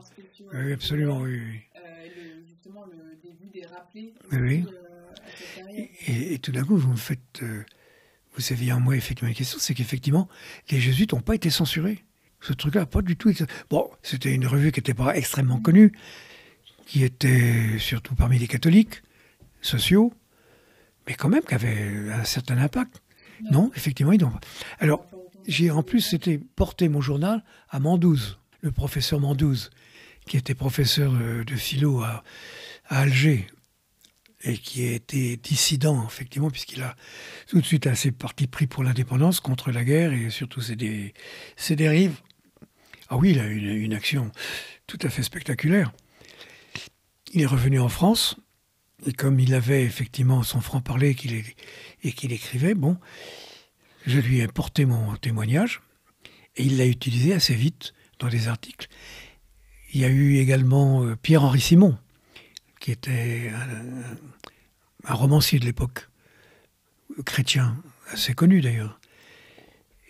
Oui, 0.54 0.74
absolument, 0.74 1.20
oui. 1.20 1.40
oui. 1.40 1.62
Euh, 1.76 2.08
le, 2.08 2.46
justement 2.48 2.86
le 2.86 3.16
début 3.22 3.50
des 3.54 3.66
rappelés. 3.66 4.14
Oui, 4.32 4.38
oui. 4.40 4.66
Euh, 4.68 5.72
et, 6.08 6.34
et, 6.34 6.40
tout 6.40 6.52
d'un 6.52 6.64
coup, 6.64 6.78
vous 6.78 6.92
me 6.92 6.98
faites, 6.98 7.42
euh, 7.42 7.64
vous 8.36 8.54
avez 8.54 8.72
en 8.72 8.80
moi 8.80 8.96
effectivement 8.96 9.30
une 9.30 9.36
question, 9.36 9.58
c'est 9.60 9.74
qu'effectivement, 9.74 10.28
les 10.70 10.80
jésuites 10.80 11.14
n'ont 11.14 11.22
pas 11.22 11.36
été 11.36 11.50
censurés. 11.50 12.04
Ce 12.42 12.52
truc-là 12.52 12.86
pas 12.86 13.02
du 13.02 13.16
tout. 13.16 13.34
Bon, 13.70 13.90
c'était 14.02 14.34
une 14.34 14.46
revue 14.46 14.72
qui 14.72 14.80
n'était 14.80 14.94
pas 14.94 15.16
extrêmement 15.16 15.60
connue, 15.60 15.94
qui 16.86 17.04
était 17.04 17.80
surtout 17.80 18.16
parmi 18.16 18.38
les 18.38 18.48
catholiques, 18.48 19.02
sociaux, 19.62 20.14
mais 21.08 21.14
quand 21.14 21.30
même 21.30 21.44
qui 21.44 21.56
avait 21.56 22.12
un 22.12 22.26
certain 22.26 22.58
impact. 22.58 23.02
Non, 23.42 23.72
effectivement, 23.76 24.12
ils 24.12 24.22
n'ont 24.22 24.32
pas. 24.32 24.42
Alors, 24.80 25.06
j'ai 25.48 25.72
en 25.72 25.84
plus 25.84 26.02
c'était 26.02 26.38
porté 26.38 26.90
mon 26.90 27.02
journal 27.02 27.44
à 27.70 27.80
Mandouze, 27.80 28.40
le 28.62 28.72
professeur 28.72 29.20
Mandouze, 29.20 29.70
qui 30.26 30.38
était 30.38 30.56
professeur 30.56 31.12
de 31.12 31.56
philo 31.56 32.02
à, 32.02 32.24
Alger 32.90 33.48
et 34.44 34.58
qui 34.58 34.84
été 34.84 35.38
dissident, 35.38 36.06
effectivement, 36.06 36.52
puisqu'il 36.52 36.82
a 36.82 36.96
tout 37.48 37.62
de 37.62 37.66
suite 37.66 37.88
assez 37.88 38.12
parti 38.12 38.46
pris 38.48 38.68
pour 38.68 38.84
l'indépendance 38.84 39.40
contre 39.40 39.72
la 39.72 39.86
guerre 39.86 40.12
et 40.12 40.30
surtout 40.30 40.62
ses, 40.62 40.76
dé, 40.76 41.14
ses 41.56 41.78
dérives. 41.78 42.20
Ah 43.08 43.18
oui, 43.18 43.32
il 43.32 43.40
a 43.40 43.46
eu 43.46 43.82
une, 43.82 43.94
action 43.94 44.32
tout 44.86 45.00
à 45.02 45.10
fait 45.10 45.24
spectaculaire. 45.24 45.94
Il 47.32 47.42
est 47.42 47.46
revenu 47.46 47.80
en 47.80 47.90
France, 47.90 48.36
et 49.06 49.14
comme 49.14 49.40
il 49.40 49.54
avait 49.54 49.84
effectivement 49.84 50.44
son 50.44 50.62
franc-parler 50.62 51.16
et 52.04 52.12
qu'il 52.12 52.32
écrivait, 52.32 52.74
bon, 52.74 52.98
je 54.06 54.20
lui 54.20 54.40
ai 54.40 54.48
porté 54.48 54.86
mon 54.86 55.16
témoignage, 55.16 55.82
et 56.56 56.64
il 56.64 56.78
l'a 56.78 56.86
utilisé 56.86 57.34
assez 57.34 57.56
vite 57.56 57.94
dans 58.20 58.28
des 58.28 58.48
articles. 58.48 58.88
Il 59.94 60.02
y 60.02 60.06
a 60.06 60.10
eu 60.10 60.38
également 60.38 61.04
euh, 61.04 61.16
Pierre-Henri 61.16 61.62
Simon, 61.62 61.98
qui 62.80 62.92
était 62.92 63.52
un 65.06 65.14
romancier 65.14 65.60
de 65.60 65.66
l'époque, 65.66 66.10
chrétien, 67.26 67.82
assez 68.12 68.34
connu 68.34 68.62
d'ailleurs, 68.62 69.00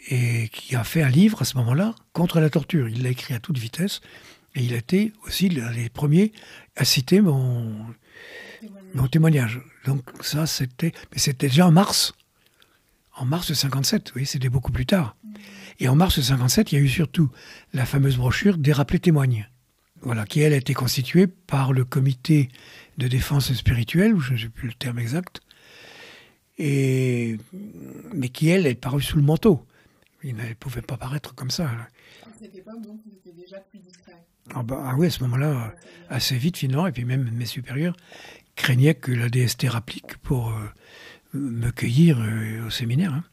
et 0.09 0.49
qui 0.49 0.75
a 0.75 0.83
fait 0.83 1.01
un 1.01 1.09
livre 1.09 1.41
à 1.41 1.45
ce 1.45 1.57
moment-là 1.57 1.95
contre 2.13 2.39
la 2.39 2.49
torture. 2.49 2.89
Il 2.89 3.03
l'a 3.03 3.09
écrit 3.09 3.33
à 3.33 3.39
toute 3.39 3.57
vitesse, 3.57 4.01
et 4.55 4.63
il 4.63 4.73
a 4.73 4.77
été 4.77 5.13
aussi 5.25 5.49
l'un 5.49 5.71
des 5.71 5.89
premiers 5.89 6.31
à 6.75 6.85
citer 6.85 7.21
mon, 7.21 7.75
mon 8.93 9.07
témoignage. 9.07 9.61
Donc 9.85 10.03
ça, 10.21 10.45
c'était, 10.45 10.91
mais 11.11 11.19
c'était 11.19 11.47
déjà 11.47 11.67
en 11.67 11.71
mars, 11.71 12.13
en 13.15 13.25
mars 13.25 13.51
57. 13.51 14.13
Oui, 14.15 14.25
c'était 14.25 14.49
beaucoup 14.49 14.71
plus 14.71 14.85
tard. 14.85 15.15
Et 15.79 15.87
en 15.87 15.95
mars 15.95 16.21
57, 16.21 16.71
il 16.71 16.75
y 16.75 16.77
a 16.77 16.81
eu 16.81 16.89
surtout 16.89 17.29
la 17.73 17.85
fameuse 17.85 18.17
brochure 18.17 18.57
des 18.57 18.71
rappelés 18.71 18.99
témoignent 18.99 19.47
voilà, 20.03 20.25
qui 20.25 20.41
elle 20.41 20.53
a 20.53 20.57
été 20.57 20.73
constituée 20.73 21.27
par 21.27 21.73
le 21.73 21.85
comité 21.85 22.49
de 22.97 23.07
défense 23.07 23.51
spirituelle, 23.53 24.15
je 24.19 24.33
ne 24.33 24.37
sais 24.37 24.49
plus 24.49 24.67
le 24.67 24.73
terme 24.73 24.99
exact, 24.99 25.41
et, 26.57 27.37
mais 28.13 28.29
qui 28.29 28.49
elle 28.49 28.67
est 28.67 28.75
parue 28.75 29.01
sous 29.01 29.17
le 29.17 29.23
manteau. 29.23 29.65
Il 30.23 30.35
ne 30.35 30.53
pouvait 30.53 30.81
pas 30.81 30.97
paraître 30.97 31.35
comme 31.35 31.51
ça. 31.51 31.69
Déjà 33.35 33.59
plus 33.59 33.79
discret. 33.79 34.13
Ah, 34.53 34.63
bah, 34.63 34.83
ah 34.85 34.95
oui, 34.97 35.07
à 35.07 35.09
ce 35.09 35.23
moment-là, 35.23 35.73
assez 36.09 36.37
vite 36.37 36.57
finalement, 36.57 36.87
et 36.87 36.91
puis 36.91 37.05
même 37.05 37.29
mes 37.31 37.45
supérieurs 37.45 37.95
craignaient 38.55 38.95
que 38.95 39.11
la 39.11 39.29
DST 39.29 39.67
rapplique 39.69 40.17
pour 40.17 40.49
euh, 40.49 40.69
me 41.33 41.71
cueillir 41.71 42.19
au 42.65 42.69
séminaire. 42.69 43.13
Hein. 43.13 43.23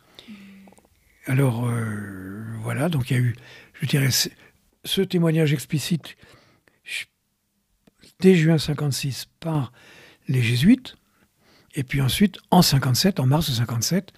Alors, 1.27 1.71
voilà, 2.63 2.89
donc 2.89 3.11
il 3.11 3.17
y 3.17 3.17
a 3.17 3.23
eu, 3.23 3.37
je 3.81 3.87
dirais, 3.87 4.09
ce 4.85 5.01
témoignage 5.03 5.53
explicite 5.53 6.17
dès 8.21 8.35
juin 8.35 8.59
56 8.59 9.27
par 9.41 9.73
les 10.29 10.43
jésuites, 10.43 10.97
et 11.75 11.85
puis 11.85 12.01
ensuite, 12.01 12.39
en 12.51 12.63
57, 12.63 13.21
en 13.21 13.27
mars 13.27 13.51
57, 13.51 14.13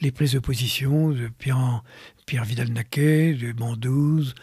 les 0.00 0.10
prises 0.10 0.32
de 0.32 0.38
position 0.38 1.10
de 1.10 1.28
Pierre, 1.28 1.82
Pierre 2.26 2.44
Vidal-Naquet, 2.44 3.34
de 3.34 3.52
Bandouze, 3.52 4.34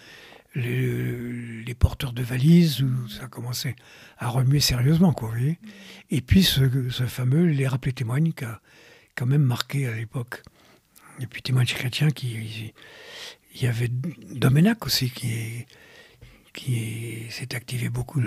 les, 0.56 1.76
porteurs 1.80 2.14
de 2.14 2.22
valises, 2.22 2.82
où 2.82 3.08
ça 3.08 3.28
commençait 3.28 3.76
à 4.18 4.28
remuer 4.28 4.60
sérieusement, 4.60 5.14
quoi. 5.14 5.34
Et 6.10 6.22
puis 6.22 6.44
ce, 6.44 6.62
fameux 7.08 7.46
Les 7.46 7.68
rappelés 7.68 7.94
témoignes 7.94 8.34
qui 8.34 8.46
a 8.46 8.62
quand 9.16 9.26
même 9.26 9.44
marqué 9.44 9.88
à 9.88 9.96
l'époque. 9.96 10.44
Et 11.20 11.28
puis 11.28 11.42
témoignages 11.42 11.76
chrétiens 11.76 12.12
qui. 12.12 12.74
Il 13.54 13.62
y 13.62 13.68
avait 13.68 13.90
Domenac 13.90 14.86
aussi 14.86 15.10
qui 15.10 15.66
qui 16.54 17.28
s'est 17.30 17.56
activé 17.56 17.90
beaucoup. 17.90 18.22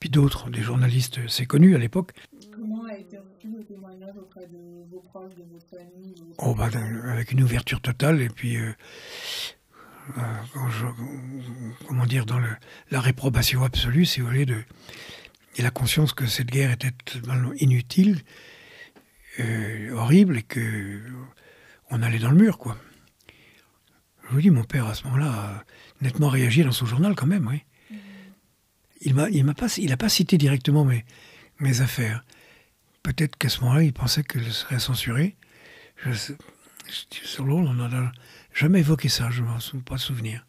Puis 0.00 0.10
d'autres, 0.10 0.50
des 0.50 0.62
journalistes, 0.62 1.20
c'est 1.28 1.46
connu 1.46 1.74
à 1.74 1.78
l'époque. 1.78 2.12
Comment 2.68 2.84
a 2.84 2.96
été 2.96 3.16
reçu 3.16 3.48
le 3.48 3.64
témoignage 3.64 4.16
auprès 4.18 4.46
de 4.46 4.84
vos 4.90 5.00
proches, 5.00 5.34
de 5.36 5.42
vos 5.42 5.60
familles 5.70 6.14
oh, 6.36 6.54
bah, 6.54 6.68
Avec 7.10 7.32
une 7.32 7.42
ouverture 7.42 7.80
totale 7.80 8.20
et 8.20 8.28
puis 8.28 8.56
euh, 8.58 8.72
euh, 10.18 10.92
comment 11.86 12.04
dire, 12.04 12.26
dans 12.26 12.38
le, 12.38 12.50
la 12.90 13.00
réprobation 13.00 13.62
absolue, 13.62 14.04
si 14.04 14.20
vous 14.20 14.26
voulez, 14.26 14.44
de, 14.44 14.62
et 15.56 15.62
la 15.62 15.70
conscience 15.70 16.12
que 16.12 16.26
cette 16.26 16.48
guerre 16.48 16.70
était 16.72 16.92
inutile, 17.56 18.20
euh, 19.40 19.92
horrible, 19.94 20.36
et 20.36 20.42
que 20.42 21.00
on 21.90 22.02
allait 22.02 22.18
dans 22.18 22.30
le 22.30 22.36
mur, 22.36 22.58
quoi. 22.58 22.76
Je 24.24 24.34
vous 24.34 24.42
dis, 24.42 24.50
mon 24.50 24.64
père, 24.64 24.86
à 24.86 24.94
ce 24.94 25.04
moment-là, 25.04 25.30
a 25.30 25.64
nettement 26.02 26.28
réagi 26.28 26.64
dans 26.64 26.72
son 26.72 26.84
journal, 26.84 27.14
quand 27.14 27.26
même, 27.26 27.46
oui. 27.46 27.64
Il 29.00 29.14
m'a, 29.14 29.30
il 29.30 29.44
m'a 29.44 29.54
pas, 29.54 29.68
il 29.78 29.90
a 29.92 29.96
pas 29.96 30.10
cité 30.10 30.36
directement 30.36 30.84
mes, 30.84 31.04
mes 31.60 31.80
affaires. 31.80 32.24
Peut-être 33.08 33.38
qu'à 33.38 33.48
ce 33.48 33.62
moment-là, 33.62 33.84
il 33.84 33.94
pensait 33.94 34.22
que 34.22 34.38
je 34.38 34.50
serais 34.50 34.78
censuré. 34.78 35.34
Je, 35.96 36.34
sur 36.90 37.46
l'eau, 37.46 37.56
on 37.56 37.80
en 37.80 37.90
a 37.90 38.12
jamais 38.52 38.80
évoqué 38.80 39.08
ça, 39.08 39.30
je 39.30 39.40
ne 39.40 39.46
m'en 39.46 39.60
souviens 39.60 39.82
pas 39.82 39.96
souvenir. 39.96 40.44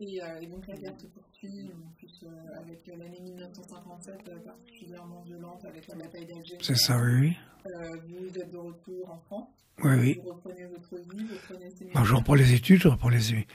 Et, 0.00 0.20
euh, 0.20 0.40
et, 0.40 0.46
donc 0.48 0.66
la 0.66 0.74
guerre 0.74 0.98
se 1.00 1.06
poursuit, 1.06 1.70
en 1.72 1.92
plus 1.96 2.24
euh, 2.24 2.60
avec 2.60 2.88
euh, 2.88 2.96
l'année 2.96 3.20
1957 3.20 4.14
euh, 4.30 4.38
particulièrement 4.40 5.22
violente 5.22 5.64
avec 5.64 5.86
la 5.86 5.94
bataille 5.94 6.26
d'Alger. 6.26 6.58
C'est 6.60 6.76
ça, 6.76 7.00
oui. 7.00 7.36
Euh, 7.64 7.70
vous 8.08 8.36
êtes 8.36 8.50
de 8.50 8.58
retour 8.58 9.08
en 9.12 9.18
France. 9.18 9.48
Oui, 9.84 9.92
oui. 9.96 10.20
Vous 10.24 10.30
reprenez 10.30 10.66
votre 10.66 10.96
vie, 10.96 11.24
vous 11.24 11.34
reprenez 11.34 11.70
ces 11.70 11.84
ben, 11.84 12.02
Je 12.02 12.14
reprends 12.14 12.34
les 12.34 12.52
études, 12.52 12.80
je 12.80 12.88
reprends 12.88 13.10
les, 13.10 13.46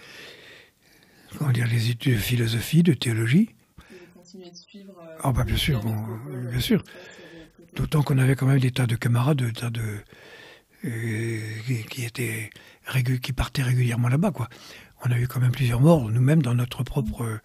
comment 1.38 1.52
dire, 1.52 1.68
les 1.68 1.90
études 1.90 2.14
de 2.14 2.18
philosophie, 2.18 2.82
de 2.82 2.94
théologie. 2.94 3.50
Continuez 4.30 4.52
de 4.52 4.56
suivre. 4.56 4.94
Ah, 5.24 5.32
bah, 5.32 5.44
bien 5.44 5.58
sûr, 5.58 5.82
bon, 5.82 5.96
bien 6.52 6.60
sûr. 6.60 6.84
D'autant 7.76 8.04
qu'on 8.04 8.20
avait 8.20 8.36
quand 8.36 8.46
même 8.46 8.60
des 8.60 8.70
tas 8.70 8.86
de 8.86 8.96
camarades, 8.96 9.42
des 9.42 9.52
tas 9.52 9.72
de 9.72 9.82
euh, 10.86 11.40
qui, 11.90 12.06
étaient, 12.06 12.52
qui 13.24 13.34
partaient 13.34 13.64
régulièrement 13.64 14.08
là-bas. 14.08 14.30
Quoi. 14.30 14.48
On 15.04 15.12
a 15.12 15.18
eu 15.18 15.28
quand 15.28 15.40
même 15.40 15.52
plusieurs 15.52 15.82
morts, 15.82 16.08
nous-mêmes, 16.12 16.44
dans 16.44 16.54
notre 16.54 16.84
propre. 16.84 17.40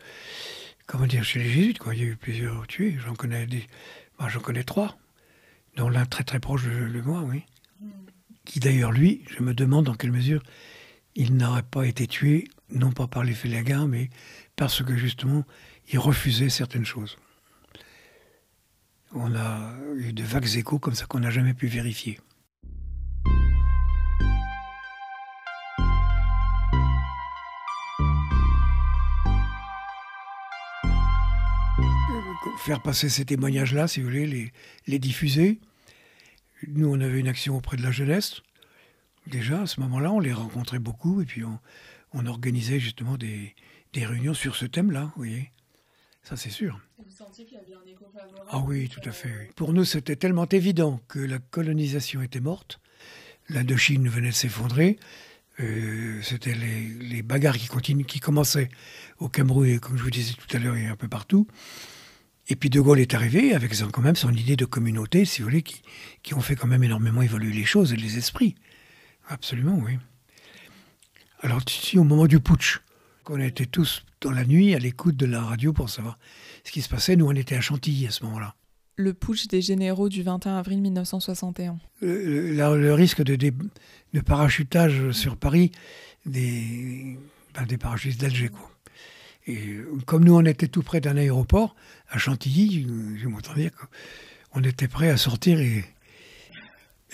comment 0.84 1.06
dire, 1.06 1.24
chez 1.24 1.38
les 1.38 1.48
jésuites. 1.48 1.78
Quoi. 1.78 1.94
Il 1.94 2.02
y 2.02 2.04
a 2.04 2.08
eu 2.08 2.16
plusieurs 2.16 2.66
tués. 2.66 2.98
J'en 2.98 3.14
connais, 3.14 3.46
des, 3.46 3.66
bah, 4.18 4.28
j'en 4.28 4.40
connais 4.40 4.64
trois, 4.64 4.98
dont 5.78 5.88
l'un 5.88 6.04
très 6.04 6.24
très 6.24 6.38
proche 6.38 6.64
de, 6.64 7.00
moi, 7.00 7.22
oui. 7.22 7.44
Qui 8.44 8.60
d'ailleurs, 8.60 8.92
lui, 8.92 9.24
je 9.34 9.42
me 9.42 9.54
demande 9.54 9.86
dans 9.86 9.94
quelle 9.94 10.12
mesure 10.12 10.42
il 11.14 11.34
n'aurait 11.36 11.62
pas 11.62 11.86
été 11.86 12.06
tué, 12.06 12.48
non 12.70 12.92
pas 12.92 13.06
par 13.06 13.24
les 13.24 13.32
Félaguins, 13.32 13.86
mais 13.86 14.10
parce 14.56 14.82
que 14.82 14.96
justement, 14.96 15.44
il 15.88 15.98
refusait 15.98 16.48
certaines 16.48 16.86
choses. 16.86 17.16
On 19.12 19.34
a 19.34 19.74
eu 19.96 20.12
de 20.12 20.22
vagues 20.24 20.56
échos 20.56 20.78
comme 20.78 20.94
ça 20.94 21.06
qu'on 21.06 21.20
n'a 21.20 21.30
jamais 21.30 21.54
pu 21.54 21.66
vérifier. 21.66 22.18
faire 32.64 32.80
passer 32.80 33.10
ces 33.10 33.26
témoignages-là, 33.26 33.86
si 33.86 34.00
vous 34.00 34.06
voulez, 34.06 34.50
les, 34.86 34.98
diffuser. 34.98 35.60
Nous, 36.66 36.88
on 36.88 36.98
avait 37.00 37.20
une 37.20 37.28
action 37.28 37.56
auprès 37.56 37.76
de 37.76 37.82
la 37.82 37.90
jeunesse. 37.90 38.40
Déjà, 39.26 39.62
à 39.62 39.66
ce 39.66 39.80
moment-là, 39.80 40.10
on 40.10 40.20
les 40.20 40.32
rencontrait 40.32 40.78
beaucoup 40.78 41.20
et 41.20 41.26
puis 41.26 41.44
on, 41.44 41.58
on 42.14 42.24
organisait 42.24 42.80
justement 42.80 43.18
des, 43.18 43.54
des, 43.92 44.06
réunions 44.06 44.32
sur 44.32 44.56
ce 44.56 44.64
thème-là, 44.64 45.04
vous 45.04 45.12
voyez. 45.16 45.50
Ça, 46.24 46.36
c'est 46.36 46.50
sûr. 46.50 46.80
vous 46.98 47.10
sentiez 47.10 47.44
qu'il 47.44 47.58
y 47.58 47.60
avait 47.60 47.74
un 47.74 47.86
écho 47.86 48.06
favorable 48.06 48.48
Ah 48.50 48.58
oui, 48.66 48.88
tout 48.88 49.06
à 49.06 49.12
fait. 49.12 49.50
Pour 49.56 49.74
nous, 49.74 49.84
c'était 49.84 50.16
tellement 50.16 50.48
évident 50.48 51.00
que 51.06 51.18
la 51.18 51.38
colonisation 51.38 52.22
était 52.22 52.40
morte. 52.40 52.80
L'Indochine 53.50 54.08
venait 54.08 54.30
de 54.30 54.34
s'effondrer. 54.34 54.98
Euh, 55.60 56.20
c'était 56.22 56.54
les, 56.54 56.88
les, 56.88 57.22
bagarres 57.22 57.58
qui, 57.58 57.68
continuent, 57.68 58.06
qui 58.06 58.20
commençaient 58.20 58.70
au 59.18 59.28
Cameroun 59.28 59.68
et, 59.68 59.78
comme 59.78 59.98
je 59.98 60.02
vous 60.02 60.10
disais 60.10 60.32
tout 60.32 60.56
à 60.56 60.58
l'heure, 60.58 60.76
et 60.76 60.86
un 60.86 60.96
peu 60.96 61.08
partout. 61.08 61.46
Et 62.48 62.56
puis 62.56 62.70
De 62.70 62.80
Gaulle 62.80 63.00
est 63.00 63.14
arrivé 63.14 63.54
avec 63.54 63.74
quand 63.92 64.02
même 64.02 64.16
son 64.16 64.32
idée 64.32 64.56
de 64.56 64.64
communauté, 64.64 65.26
si 65.26 65.42
vous 65.42 65.48
voulez, 65.48 65.62
qui, 65.62 65.82
qui 66.22 66.32
ont 66.32 66.40
fait 66.40 66.56
quand 66.56 66.66
même 66.66 66.82
énormément 66.82 67.20
évoluer 67.20 67.52
les 67.52 67.64
choses 67.64 67.92
et 67.92 67.96
les 67.96 68.16
esprits. 68.16 68.54
Absolument, 69.28 69.78
oui. 69.84 69.98
Alors, 71.40 71.60
si 71.68 71.98
au 71.98 72.04
moment 72.04 72.26
du 72.26 72.40
putsch, 72.40 72.80
qu'on 73.24 73.40
était 73.40 73.66
tous 73.66 74.04
dans 74.20 74.30
la 74.30 74.44
nuit 74.44 74.74
à 74.74 74.78
l'écoute 74.78 75.16
de 75.16 75.26
la 75.26 75.42
radio 75.42 75.72
pour 75.72 75.90
savoir 75.90 76.18
ce 76.64 76.70
qui 76.70 76.82
se 76.82 76.88
passait, 76.88 77.16
nous 77.16 77.26
on 77.26 77.34
était 77.34 77.56
à 77.56 77.60
Chantilly 77.60 78.06
à 78.06 78.10
ce 78.10 78.24
moment-là. 78.24 78.54
Le 78.96 79.12
putsch 79.12 79.48
des 79.48 79.60
généraux 79.60 80.08
du 80.08 80.22
21 80.22 80.56
avril 80.56 80.80
1961. 80.80 81.78
Le, 82.00 82.92
risque 82.92 83.22
de, 83.22 83.34
de, 83.34 84.20
parachutage 84.20 85.10
sur 85.10 85.36
Paris 85.36 85.72
des, 86.26 87.18
ben, 87.54 87.66
des 87.66 87.76
parachutistes 87.76 88.20
d'Alger. 88.20 88.50
Et 89.46 89.78
comme 90.06 90.24
nous, 90.24 90.34
on 90.34 90.44
était 90.44 90.68
tout 90.68 90.82
près 90.82 91.00
d'un 91.00 91.16
aéroport, 91.16 91.74
à 92.08 92.18
Chantilly, 92.18 92.86
je 93.20 93.28
m'entends 93.28 93.54
dire 93.54 93.70
qu'on 94.50 94.62
était 94.62 94.88
prêt 94.88 95.10
à 95.10 95.16
sortir 95.16 95.60
et. 95.60 95.84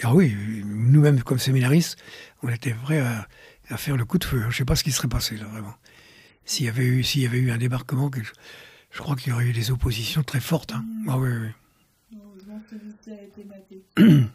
Ah 0.03 0.15
oui, 0.15 0.35
nous-mêmes, 0.65 1.23
comme 1.23 1.39
séminaristes, 1.39 1.99
on 2.43 2.49
était 2.49 2.73
prêts 2.73 3.01
à, 3.01 3.27
faire 3.77 3.97
le 3.97 4.05
coup 4.05 4.19
de 4.19 4.25
feu. 4.25 4.41
Je 4.43 4.47
ne 4.47 4.53
sais 4.53 4.65
pas 4.65 4.75
ce 4.75 4.83
qui 4.83 4.93
serait 4.93 5.09
passé, 5.09 5.37
là, 5.37 5.45
vraiment. 5.45 5.75
S'il 6.51 6.67
y 6.67 6.69
avait 6.69 6.85
eu, 6.85 7.05
s'il 7.05 7.23
y 7.23 7.27
avait 7.27 7.39
eu 7.39 7.53
un 7.53 7.59
débarquement, 7.59 8.11
je 8.91 8.99
crois 8.99 9.15
qu'il 9.15 9.31
y 9.31 9.33
aurait 9.33 9.47
eu 9.47 9.53
des 9.53 9.71
oppositions 9.71 10.25
très 10.25 10.41
fortes. 10.41 10.73
Hein. 10.73 10.85
Ah 11.07 11.17
oui, 11.17 11.29
oui. 11.31 12.19
celui-ci 12.69 13.13
a 13.13 13.23
été 13.23 13.45
maté. 13.45 13.85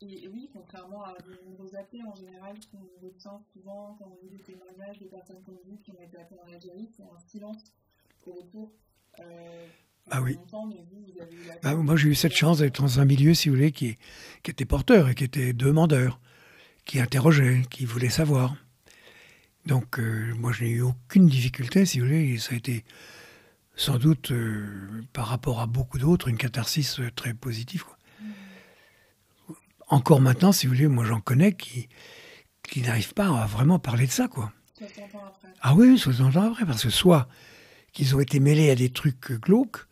Et, 0.00 0.28
oui, 0.32 0.48
contrairement 0.52 1.02
à 1.02 1.14
de 1.14 1.44
nombreux 1.44 1.74
appels 1.74 2.04
en 2.06 2.14
général 2.14 2.54
qu'on 2.70 3.04
retient 3.04 3.40
souvent 3.52 3.96
quand 3.98 4.16
on 4.16 4.24
lit 4.24 4.36
des 4.36 4.44
témoignages 4.44 5.00
de 5.00 5.06
personnes 5.06 5.42
comme 5.44 5.58
vous 5.66 5.76
qui 5.78 5.90
ont 5.90 6.00
été 6.00 6.16
appelées 6.16 6.38
en 6.46 6.54
Algérie, 6.54 6.88
c'est 6.96 7.02
un 7.02 7.18
silence 7.26 7.64
au 8.24 8.34
retour. 8.34 8.70
Euh, 9.18 9.66
ah 10.12 10.22
oui. 10.22 10.38
bah, 11.64 11.74
moi, 11.74 11.96
j'ai 11.96 12.10
eu 12.10 12.14
cette 12.14 12.36
chance 12.36 12.58
d'être 12.58 12.80
dans 12.80 13.00
un 13.00 13.04
milieu, 13.04 13.34
si 13.34 13.48
vous 13.48 13.56
voulez, 13.56 13.72
qui, 13.72 13.96
qui 14.44 14.52
était 14.52 14.66
porteur 14.66 15.08
et 15.08 15.16
qui 15.16 15.24
était 15.24 15.52
demandeur, 15.52 16.20
qui 16.84 17.00
interrogeait, 17.00 17.62
qui 17.70 17.86
voulait 17.86 18.08
savoir. 18.08 18.54
Donc, 19.66 19.98
euh, 19.98 20.34
moi, 20.36 20.52
je 20.52 20.64
n'ai 20.64 20.70
eu 20.70 20.82
aucune 20.82 21.28
difficulté, 21.28 21.84
si 21.86 22.00
vous 22.00 22.06
voulez, 22.06 22.34
et 22.34 22.38
ça 22.38 22.54
a 22.54 22.56
été 22.56 22.84
sans 23.76 23.98
doute, 23.98 24.30
euh, 24.32 25.02
par 25.12 25.26
rapport 25.26 25.60
à 25.60 25.66
beaucoup 25.66 25.98
d'autres, 25.98 26.28
une 26.28 26.36
catharsis 26.36 27.00
très 27.16 27.34
positive. 27.34 27.84
Quoi 27.84 27.96
encore 29.90 30.20
maintenant, 30.20 30.52
si 30.52 30.66
vous 30.66 30.74
voulez, 30.74 30.88
moi 30.88 31.04
j'en 31.04 31.20
connais 31.20 31.52
qui, 31.52 31.88
qui 32.62 32.80
n'arrivent 32.80 33.14
pas 33.14 33.26
à 33.26 33.46
vraiment 33.46 33.78
parler 33.78 34.06
de 34.06 34.12
ça, 34.12 34.28
quoi. 34.28 34.52
60 34.78 35.14
ans 35.16 35.24
après. 35.26 35.48
Ah 35.60 35.74
oui, 35.74 35.98
60 35.98 36.36
ans 36.36 36.52
après, 36.52 36.64
parce 36.64 36.84
que 36.84 36.90
soit 36.90 37.28
qu'ils 37.92 38.14
ont 38.14 38.20
été 38.20 38.40
mêlés 38.40 38.70
à 38.70 38.76
des 38.76 38.90
trucs 38.90 39.32
glauques, 39.32 39.84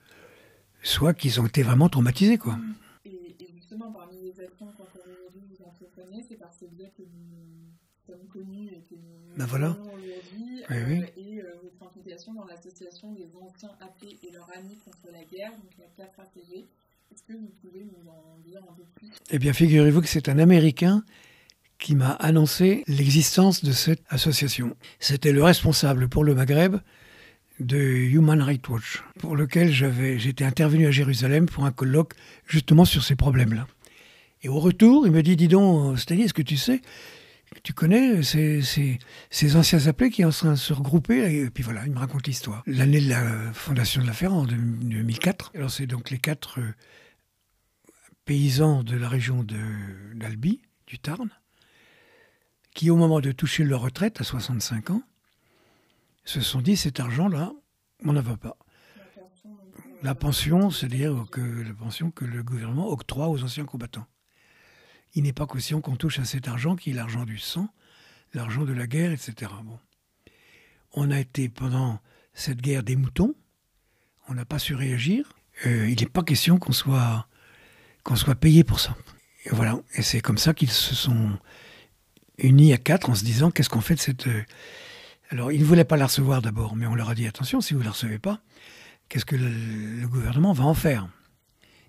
soit 0.82 1.14
qu'ils 1.14 1.40
ont 1.40 1.46
été 1.46 1.62
vraiment 1.62 1.88
traumatisés, 1.88 2.38
quoi. 2.38 2.58
Et, 3.04 3.36
justement, 3.54 3.92
parmi 3.92 4.16
les 4.22 4.40
actions 4.40 4.66
vous 4.66 5.64
entreprenez, 5.64 6.24
c'est 6.26 6.36
parce 6.36 6.58
que 6.58 6.64
nous 7.02 7.72
sommes 8.06 8.26
connus 8.32 8.68
et 8.68 8.84
que 8.88 8.94
nous 8.94 9.27
ben 9.38 9.46
voilà. 9.46 9.70
aujourd'hui, 9.70 10.64
oui, 10.68 10.76
oui. 10.88 11.00
Euh, 11.00 11.06
et 11.16 11.42
votre 11.62 11.82
implication 11.82 12.34
dans 12.34 12.44
l'association 12.44 13.12
des 13.12 13.28
anciens 13.40 13.70
appelés 13.80 14.18
et 14.26 14.32
leurs 14.32 14.50
amis 14.56 14.76
contre 14.84 15.12
la 15.12 15.22
guerre, 15.32 15.52
donc 15.52 15.70
la 15.78 16.04
4 16.04 16.20
APG. 16.20 16.64
Est-ce 17.12 17.22
que 17.22 17.32
vous 17.34 17.50
pouvez 17.62 17.84
nous 17.84 18.10
en 18.10 18.36
dire 18.44 18.60
un 18.68 18.74
peu 18.74 18.82
plus? 18.96 19.08
Eh 19.30 19.38
bien, 19.38 19.52
figurez-vous 19.52 20.00
que 20.00 20.08
c'est 20.08 20.28
un 20.28 20.40
Américain 20.40 21.04
qui 21.78 21.94
m'a 21.94 22.10
annoncé 22.10 22.82
l'existence 22.88 23.64
de 23.64 23.70
cette 23.70 24.02
association. 24.08 24.76
C'était 24.98 25.30
le 25.30 25.44
responsable 25.44 26.08
pour 26.08 26.24
le 26.24 26.34
Maghreb 26.34 26.76
de 27.60 27.78
Human 27.78 28.42
Rights 28.42 28.68
Watch, 28.68 29.04
pour 29.20 29.36
lequel 29.36 29.70
j'avais, 29.70 30.18
j'étais 30.18 30.44
intervenu 30.44 30.88
à 30.88 30.90
Jérusalem 30.90 31.46
pour 31.46 31.64
un 31.64 31.70
colloque 31.70 32.14
justement 32.44 32.84
sur 32.84 33.04
ces 33.04 33.14
problèmes-là. 33.14 33.68
Et 34.42 34.48
au 34.48 34.58
retour, 34.58 35.06
il 35.06 35.12
me 35.12 35.22
dit, 35.22 35.36
dis 35.36 35.48
donc, 35.48 35.96
Stanley, 35.98 36.24
est-ce 36.24 36.34
que 36.34 36.42
tu 36.42 36.56
sais, 36.56 36.80
tu 37.62 37.72
connais 37.72 38.22
ces, 38.22 39.56
anciens 39.56 39.86
appelés 39.86 40.10
qui 40.10 40.22
sont 40.22 40.28
en 40.28 40.32
train 40.32 40.50
de 40.52 40.56
se 40.56 40.72
regrouper 40.72 41.42
Et 41.42 41.50
puis 41.50 41.62
voilà, 41.62 41.84
il 41.86 41.92
me 41.92 41.98
raconte 41.98 42.26
l'histoire. 42.26 42.62
L'année 42.66 43.00
de 43.00 43.08
la 43.08 43.52
fondation 43.52 44.02
de 44.02 44.06
l'affaire, 44.06 44.32
en 44.32 44.44
2004. 44.44 45.52
Alors 45.54 45.70
c'est 45.70 45.86
donc 45.86 46.10
les 46.10 46.18
quatre 46.18 46.60
euh, 46.60 46.74
paysans 48.24 48.82
de 48.82 48.96
la 48.96 49.08
région 49.08 49.44
d'Albi, 50.14 50.62
du 50.86 50.98
Tarn, 50.98 51.30
qui 52.74 52.90
au 52.90 52.96
moment 52.96 53.20
de 53.20 53.32
toucher 53.32 53.64
leur 53.64 53.80
retraite 53.80 54.20
à 54.20 54.24
65 54.24 54.90
ans, 54.90 55.02
se 56.24 56.40
sont 56.40 56.60
dit 56.60 56.76
cet 56.76 57.00
argent-là, 57.00 57.52
on 58.04 58.12
n'en 58.12 58.20
va 58.20 58.36
pas. 58.36 58.56
La 60.02 60.14
pension, 60.14 60.70
c'est-à-dire 60.70 61.26
que 61.32 61.40
la 61.40 61.74
pension 61.74 62.10
que 62.10 62.24
le 62.24 62.42
gouvernement 62.42 62.88
octroie 62.88 63.28
aux 63.28 63.42
anciens 63.42 63.64
combattants. 63.64 64.06
Il 65.14 65.24
n'est 65.24 65.32
pas 65.32 65.46
question 65.46 65.80
qu'on 65.80 65.96
touche 65.96 66.18
à 66.18 66.24
cet 66.24 66.48
argent 66.48 66.76
qui 66.76 66.90
est 66.90 66.94
l'argent 66.94 67.24
du 67.24 67.38
sang, 67.38 67.68
l'argent 68.34 68.64
de 68.64 68.72
la 68.72 68.86
guerre, 68.86 69.12
etc. 69.12 69.50
Bon. 69.64 69.78
On 70.92 71.10
a 71.10 71.18
été 71.18 71.48
pendant 71.48 72.00
cette 72.34 72.60
guerre 72.60 72.82
des 72.82 72.96
moutons, 72.96 73.34
on 74.28 74.34
n'a 74.34 74.44
pas 74.44 74.58
su 74.58 74.74
réagir. 74.74 75.32
Euh, 75.66 75.88
il 75.88 76.00
n'est 76.00 76.06
pas 76.06 76.22
question 76.22 76.58
qu'on 76.58 76.72
soit, 76.72 77.26
soit 78.14 78.34
payé 78.34 78.64
pour 78.64 78.80
ça. 78.80 78.96
Et 79.44 79.50
voilà, 79.50 79.80
et 79.94 80.02
c'est 80.02 80.20
comme 80.20 80.38
ça 80.38 80.54
qu'ils 80.54 80.70
se 80.70 80.94
sont 80.94 81.38
unis 82.36 82.72
à 82.72 82.78
quatre 82.78 83.10
en 83.10 83.14
se 83.14 83.24
disant 83.24 83.50
qu'est-ce 83.50 83.68
qu'on 83.68 83.80
fait 83.80 83.94
de 83.94 84.00
cette 84.00 84.26
euh, 84.26 84.44
alors, 85.30 85.52
ils 85.52 85.60
ne 85.60 85.64
voulaient 85.64 85.84
pas 85.84 85.98
la 85.98 86.06
recevoir 86.06 86.40
d'abord, 86.40 86.74
mais 86.74 86.86
on 86.86 86.94
leur 86.94 87.10
a 87.10 87.14
dit 87.14 87.26
attention, 87.26 87.60
si 87.60 87.74
vous 87.74 87.80
ne 87.80 87.84
la 87.84 87.90
recevez 87.90 88.18
pas, 88.18 88.40
qu'est-ce 89.08 89.26
que 89.26 89.36
le, 89.36 90.06
gouvernement 90.08 90.52
va 90.54 90.64
en 90.64 90.74
faire? 90.74 91.08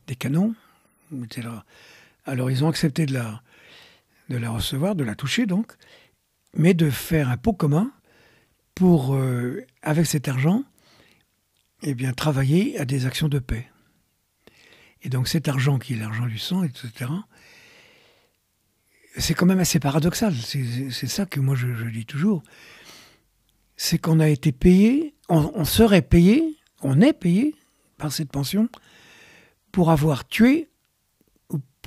Des 0.08 0.16
canons 0.16 0.56
Alors, 2.30 2.52
ils 2.52 2.64
ont 2.64 2.70
accepté 2.70 3.06
de 3.06 3.14
la, 3.14 3.42
de 4.30 4.38
la 4.38 4.50
recevoir, 4.50 4.96
de 4.96 5.04
la 5.04 5.16
toucher 5.16 5.46
donc, 5.46 5.74
mais 6.56 6.74
de 6.74 6.90
faire 6.90 7.30
un 7.30 7.38
pot 7.38 7.54
commun 7.54 7.92
pour, 8.76 9.16
euh, 9.16 9.66
avec 9.82 10.06
cet 10.06 10.28
argent, 10.28 10.64
eh 11.84 11.94
bien, 11.94 12.14
travailler 12.14 12.80
à 12.80 12.86
des 12.86 13.06
actions 13.06 13.30
de 13.30 13.40
paix. 13.40 13.70
Et 15.02 15.10
donc 15.10 15.28
cet 15.28 15.48
argent 15.48 15.80
qui 15.80 15.94
est 15.94 15.98
l'argent 15.98 16.26
du 16.26 16.38
sang, 16.38 16.64
etc., 16.64 17.10
c'est 19.18 19.34
quand 19.34 19.46
même 19.46 19.60
assez 19.60 19.80
paradoxal. 19.80 20.34
C'est 20.36 21.08
ça 21.08 21.26
que 21.26 21.40
moi 21.40 21.56
je 21.56 21.90
dis 21.90 22.06
toujours 22.06 22.44
c'est 23.82 23.98
qu'on 23.98 24.20
a 24.20 24.28
été 24.28 24.52
payé, 24.52 25.16
on, 25.30 25.64
serait 25.64 26.02
payé, 26.02 26.58
on 26.82 27.00
est 27.00 27.14
payé 27.14 27.56
par 27.98 28.12
cette 28.12 28.30
pension 28.30 28.68
pour 29.72 29.90
avoir 29.90 30.28
tué 30.28 30.68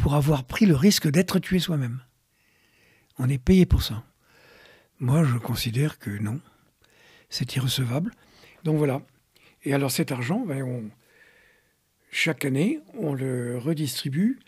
pour 0.02 0.16
avoir 0.16 0.42
pris 0.42 0.66
le 0.66 0.74
risque 0.74 1.08
d'être 1.08 1.38
tué 1.38 1.60
soi-même. 1.60 2.00
On 3.20 3.28
est 3.28 3.38
payé 3.38 3.66
pour 3.66 3.84
ça. 3.84 4.02
Moi, 4.98 5.22
je 5.22 5.38
considère 5.38 6.00
que 6.00 6.10
non, 6.10 6.40
c'est 7.30 7.54
irrecevable. 7.54 8.10
Donc 8.64 8.78
voilà. 8.78 9.02
Et 9.62 9.74
alors 9.74 9.92
cet 9.92 10.10
argent, 10.10 10.44
ben, 10.44 10.90
chaque 12.10 12.44
année, 12.44 12.80
on 12.94 13.14
le 13.14 13.58
redistribue 13.58 14.40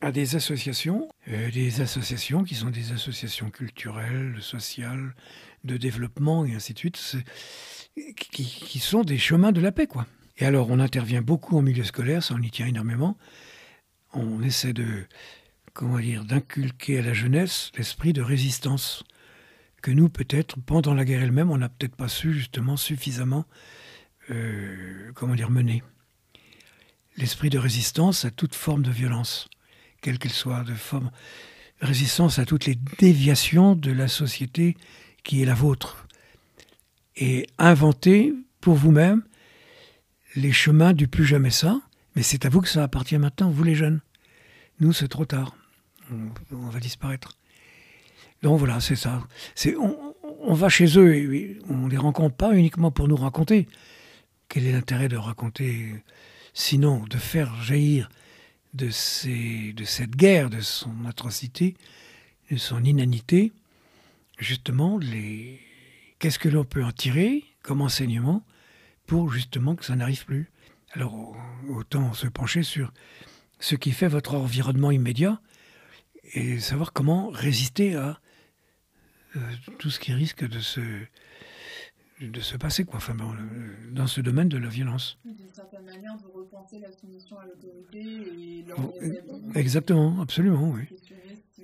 à 0.00 0.10
des 0.10 0.34
associations, 0.34 1.08
euh, 1.28 1.48
des 1.52 1.80
associations 1.80 2.42
qui 2.42 2.56
sont 2.56 2.70
des 2.70 2.90
associations 2.90 3.50
culturelles, 3.50 4.38
sociales, 4.40 5.14
de 5.62 5.76
développement 5.76 6.44
et 6.44 6.56
ainsi 6.56 6.74
de 6.74 6.78
suite, 6.78 6.98
qui, 8.16 8.78
sont 8.80 9.04
des 9.04 9.18
chemins 9.18 9.52
de 9.52 9.60
la 9.60 9.70
paix, 9.70 9.86
quoi. 9.86 10.08
Et 10.38 10.44
alors, 10.44 10.70
on 10.70 10.80
intervient 10.80 11.22
beaucoup 11.22 11.56
en 11.56 11.62
milieu 11.62 11.84
scolaire, 11.84 12.24
ça 12.24 12.34
on 12.36 12.42
y 12.42 12.50
tient 12.50 12.66
énormément. 12.66 13.16
On 14.12 14.42
essaie 14.42 14.72
de, 14.72 15.06
comment 15.72 15.98
dire, 15.98 16.24
d'inculquer 16.24 16.98
à 16.98 17.02
la 17.02 17.14
jeunesse 17.14 17.72
l'esprit 17.76 18.12
de 18.12 18.22
résistance 18.22 19.04
que 19.82 19.90
nous, 19.90 20.08
peut-être, 20.08 20.56
pendant 20.60 20.94
la 20.94 21.04
guerre 21.04 21.22
elle-même, 21.22 21.50
on 21.50 21.58
n'a 21.58 21.68
peut-être 21.68 21.96
pas 21.96 22.08
su 22.08 22.32
justement 22.32 22.76
suffisamment, 22.76 23.46
euh, 24.30 25.10
comment 25.14 25.34
dire, 25.34 25.50
mener. 25.50 25.82
L'esprit 27.16 27.50
de 27.50 27.58
résistance 27.58 28.24
à 28.24 28.30
toute 28.30 28.54
forme 28.54 28.82
de 28.82 28.90
violence, 28.90 29.48
quelle 30.00 30.18
qu'elle 30.18 30.32
soit, 30.32 30.62
de 30.62 30.74
forme 30.74 31.10
résistance 31.80 32.38
à 32.38 32.46
toutes 32.46 32.66
les 32.66 32.76
déviations 32.98 33.74
de 33.74 33.90
la 33.90 34.08
société 34.08 34.76
qui 35.24 35.42
est 35.42 35.44
la 35.44 35.54
vôtre. 35.54 36.06
Et 37.16 37.46
inventez 37.58 38.32
pour 38.60 38.74
vous-même 38.74 39.22
les 40.36 40.52
chemins 40.52 40.92
du 40.92 41.08
plus 41.08 41.26
jamais 41.26 41.50
ça. 41.50 41.80
Mais 42.14 42.22
c'est 42.22 42.44
à 42.44 42.48
vous 42.48 42.60
que 42.60 42.68
ça 42.68 42.82
appartient 42.82 43.18
maintenant, 43.18 43.50
vous 43.50 43.64
les 43.64 43.74
jeunes. 43.74 44.00
Nous, 44.80 44.92
c'est 44.92 45.08
trop 45.08 45.24
tard. 45.24 45.56
On, 46.10 46.68
va 46.68 46.80
disparaître. 46.80 47.38
Donc 48.42 48.58
voilà, 48.58 48.80
c'est 48.80 48.96
ça. 48.96 49.26
On, 49.78 50.54
va 50.54 50.68
chez 50.68 50.98
eux 50.98 51.14
et 51.14 51.58
on 51.68 51.76
ne 51.76 51.90
les 51.90 51.96
rencontre 51.96 52.36
pas 52.36 52.54
uniquement 52.54 52.90
pour 52.90 53.08
nous 53.08 53.16
raconter. 53.16 53.68
Quel 54.48 54.66
est 54.66 54.72
l'intérêt 54.72 55.08
de 55.08 55.16
raconter 55.16 56.02
Sinon, 56.52 57.04
de 57.04 57.16
faire 57.16 57.54
jaillir 57.62 58.10
de, 58.74 58.86
de 58.86 59.84
cette 59.84 60.16
guerre, 60.16 60.50
de 60.50 60.60
son 60.60 61.06
atrocité, 61.06 61.76
de 62.50 62.56
son 62.56 62.84
inanité, 62.84 63.52
justement 64.38 64.98
les 64.98 65.60
qu'est-ce 66.18 66.38
que 66.38 66.48
l'on 66.48 66.64
peut 66.64 66.84
en 66.84 66.92
tirer 66.92 67.44
comme 67.62 67.80
enseignement 67.80 68.44
pour 69.06 69.32
justement 69.32 69.74
que 69.74 69.84
ça 69.84 69.96
n'arrive 69.96 70.24
plus? 70.24 70.51
Alors 70.94 71.34
autant 71.68 72.12
se 72.12 72.26
pencher 72.26 72.62
sur 72.62 72.92
ce 73.60 73.76
qui 73.76 73.92
fait 73.92 74.08
votre 74.08 74.34
environnement 74.34 74.90
immédiat 74.90 75.40
et 76.34 76.58
savoir 76.60 76.92
comment 76.92 77.30
résister 77.30 77.94
à 77.94 78.20
euh, 79.36 79.40
tout 79.78 79.90
ce 79.90 79.98
qui 79.98 80.12
risque 80.12 80.46
de 80.46 80.60
se 80.60 80.80
de 82.20 82.40
se 82.40 82.56
passer 82.56 82.84
quoi, 82.84 82.98
enfin, 82.98 83.14
dans, 83.14 83.34
dans 83.90 84.06
ce 84.06 84.20
domaine 84.20 84.48
de 84.48 84.58
la 84.58 84.68
violence. 84.68 85.18
D'une 85.24 85.52
certaine 85.52 85.84
manière, 85.84 86.12
repenser 86.32 86.78
la 86.78 86.92
soumission 86.92 87.36
à 87.40 87.46
l'autorité 87.46 87.98
et 88.00 88.64
oh, 88.78 88.94
Exactement, 89.56 90.20
absolument, 90.20 90.70
oui. 90.70 90.84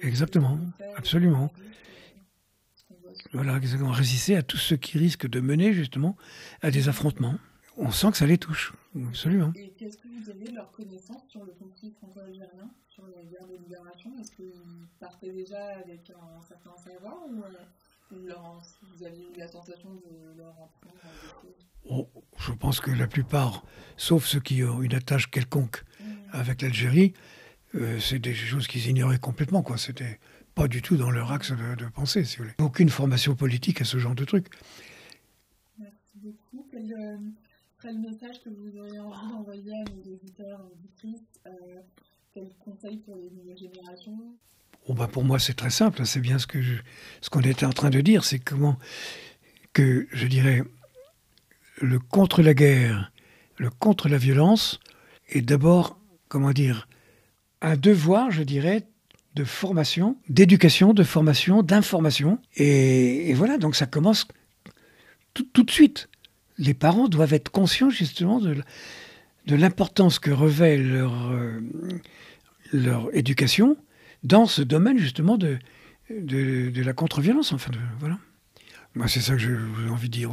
Exactement, 0.01 0.59
absolument. 0.97 1.53
Voilà, 3.33 3.61
on 3.83 3.91
résistait 3.91 4.35
à 4.35 4.43
tout 4.43 4.57
ce 4.57 4.75
qui 4.75 4.99
risque 4.99 5.29
de 5.29 5.39
mener 5.41 5.73
justement 5.73 6.17
à 6.63 6.71
des 6.71 6.89
affrontements. 6.89 7.39
On 7.81 7.93
sent 7.93 8.11
que 8.11 8.17
ça 8.17 8.27
les 8.27 8.39
touche, 8.39 8.73
absolument. 9.09 9.53
Et 9.55 9.71
qu'est-ce 9.79 9.99
que 9.99 10.09
vous 10.09 10.29
avez 10.31 10.47
de 10.47 10.55
leur 10.57 10.71
connaissance 10.73 11.23
sur 11.29 11.45
le 11.45 11.53
conflit 11.53 11.93
franco-algérien, 11.93 12.69
sur 12.89 13.05
la 13.07 13.23
guerre 13.23 13.47
de 13.47 13.57
libération? 13.57 14.13
Est-ce 14.21 14.33
qu'ils 14.33 14.53
partaient 14.99 15.33
déjà 15.33 15.77
avec 15.77 16.11
un, 16.11 16.43
certain 16.43 16.77
savoir 16.77 17.17
ou, 17.29 17.45
euh, 17.45 18.17
vous 18.83 19.05
aviez 19.05 19.29
eu 19.33 19.39
la 19.39 19.47
sensation 19.47 19.91
de 19.95 20.37
leur 20.39 20.51
apprendre 20.51 20.97
oh, 21.89 22.09
Je 22.37 22.53
pense 22.53 22.81
que 22.81 22.91
la 22.91 23.07
plupart, 23.07 23.65
sauf 23.97 24.27
ceux 24.27 24.41
qui 24.41 24.65
ont 24.65 24.83
une 24.83 24.95
attache 24.95 25.31
quelconque 25.31 25.85
mmh. 26.01 26.05
avec 26.33 26.63
l'Algérie, 26.63 27.15
euh, 27.77 28.01
c'est 28.01 28.19
des 28.19 28.35
choses 28.35 28.67
qu'ils 28.67 28.89
ignoraient 28.89 29.21
complètement. 29.21 29.63
Quoi. 29.63 29.79
C'était 29.79 30.19
pas 30.55 30.67
du 30.67 30.83
tout 30.83 30.97
dans 30.97 31.11
leur 31.11 31.31
axe 31.31 31.53
de, 31.53 31.89
pensée, 31.95 32.25
si 32.25 32.39
vous 32.39 32.45
voulez. 32.45 32.55
Aucune 32.59 32.89
formation 32.89 33.37
politique 33.37 33.81
à 33.81 33.85
ce 33.85 33.99
genre 33.99 34.17
de 34.17 34.25
truc. 34.25 34.47
Merci 35.79 35.95
beaucoup. 36.17 36.67
Euh, 36.75 37.17
serait 37.81 37.93
le 37.93 38.01
message 38.01 38.43
que 38.43 38.49
vous 38.51 38.77
auriez 38.79 38.99
envie 38.99 39.29
d'envoyer 39.31 39.73
à 39.73 39.85
nos 39.85 40.13
auditeurs 40.13 40.61
et 40.61 40.73
auditrices 40.73 41.27
euh, 41.47 41.51
Quel 42.35 42.49
conseil 42.59 42.99
pour 42.99 43.17
les 43.17 43.31
nouvelles 43.31 43.59
générations? 43.59 44.19
Oh 44.87 44.95
bah 44.95 45.07
Pour 45.07 45.25
moi, 45.25 45.39
c'est 45.39 45.55
très 45.55 45.71
simple. 45.71 46.05
C'est 46.05 46.21
bien 46.21 46.39
ce 46.39 46.47
que 46.47 46.59
ce 47.21 47.31
qu'on 47.31 47.41
était 47.41 47.67
en 47.67 47.73
train 47.73 47.91
de 47.91 48.01
dire. 48.01 48.25
C'est 48.25 48.39
comment 48.39 48.79
que, 49.73 50.09
je 50.11 50.27
dirais, 50.27 50.63
le 51.81 51.99
contre 51.99 52.43
la 52.43 52.55
guerre, 52.55 53.13
le 53.59 53.71
contre 53.71 54.09
la 54.09 54.19
violence 54.19 54.81
est 55.29 55.43
d'abord, 55.43 56.01
comment 56.29 56.53
dire, 56.53 56.89
un 57.61 57.77
devoir, 57.77 58.31
je 58.31 58.43
dirais, 58.43 58.87
de 59.35 59.45
formation, 59.45 60.17
d'éducation, 60.29 60.95
de 60.95 61.05
formation, 61.05 61.63
d'information. 61.63 62.41
Et, 62.57 63.33
voilà, 63.35 63.59
donc 63.59 63.77
ça 63.77 63.87
commence 63.87 64.27
tout, 65.35 65.63
de 65.63 65.71
suite. 65.71 66.09
Les 66.59 66.75
parents 66.75 67.09
doivent 67.09 67.35
être 67.35 67.51
conscients 67.51 67.91
justement 67.91 68.41
de, 68.41 68.57
l'importance 69.47 70.19
que 70.19 70.31
revêt 70.31 70.77
leur, 70.77 71.31
euh, 71.31 71.61
leur 72.73 73.15
éducation 73.15 73.77
dans 74.23 74.47
ce 74.47 74.63
domaine 74.63 74.99
justement 74.99 75.39
de, 75.39 75.59
de, 76.11 76.83
la 76.83 76.93
contre-violence. 76.93 77.53
Enfin, 77.53 77.71
voilà. 78.01 78.19
Moi, 78.95 79.09
c'est 79.09 79.21
ça 79.21 79.35
que 79.35 79.39
j'ai 79.39 79.57
envie 79.89 80.09
de 80.09 80.17
dire 80.17 80.31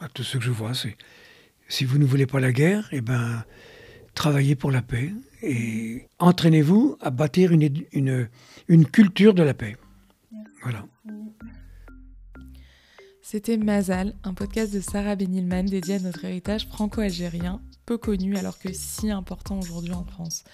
à 0.00 0.08
tous 0.08 0.22
ceux 0.22 0.38
que 0.38 0.44
je 0.44 0.50
vois. 0.50 0.74
C'est 0.74 0.96
si 1.68 1.84
vous 1.84 1.98
ne 1.98 2.04
voulez 2.04 2.26
pas 2.26 2.40
la 2.40 2.52
guerre, 2.52 2.88
eh 2.92 3.00
ben, 3.00 3.44
travaillez 4.14 4.54
pour 4.54 4.70
la 4.70 4.82
paix 4.82 5.12
et 5.42 6.06
entraînez-vous 6.18 6.96
à 7.00 7.10
bâtir 7.10 7.52
une, 7.52 7.68
une, 7.92 8.28
une 8.68 8.86
culture 8.86 9.34
de 9.34 9.42
la 9.42 9.54
paix. 9.54 9.76
Voilà. 10.62 10.84
C'était 13.26 13.56
Mazal, 13.56 14.12
un 14.22 14.34
podcast 14.34 14.70
de 14.74 14.82
Sarah 14.82 15.16
Benilman 15.16 15.64
dédié 15.64 15.94
à 15.94 15.98
notre 15.98 16.26
héritage 16.26 16.68
franco-algérien, 16.68 17.62
peu 17.86 17.96
connu 17.96 18.36
alors 18.36 18.58
que 18.58 18.68
si 18.74 19.10
important 19.10 19.58
aujourd'hui 19.58 19.94
en 19.94 20.04
France. 20.04 20.44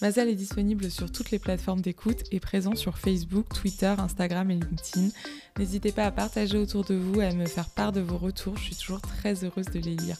Mazal 0.00 0.30
est 0.30 0.34
disponible 0.34 0.90
sur 0.90 1.12
toutes 1.12 1.30
les 1.30 1.38
plateformes 1.38 1.82
d'écoute 1.82 2.22
et 2.32 2.40
présent 2.40 2.74
sur 2.76 2.96
Facebook, 2.96 3.52
Twitter, 3.54 3.94
Instagram 3.98 4.50
et 4.50 4.54
LinkedIn. 4.54 5.10
N'hésitez 5.58 5.92
pas 5.92 6.06
à 6.06 6.10
partager 6.10 6.56
autour 6.56 6.82
de 6.84 6.94
vous 6.94 7.20
et 7.20 7.26
à 7.26 7.34
me 7.34 7.44
faire 7.44 7.68
part 7.68 7.92
de 7.92 8.00
vos 8.00 8.16
retours, 8.16 8.56
je 8.56 8.64
suis 8.64 8.76
toujours 8.76 9.02
très 9.02 9.44
heureuse 9.44 9.66
de 9.66 9.80
les 9.80 9.94
lire. 9.94 10.16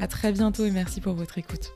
A 0.00 0.08
très 0.08 0.32
bientôt 0.32 0.64
et 0.64 0.72
merci 0.72 1.00
pour 1.00 1.14
votre 1.14 1.38
écoute. 1.38 1.70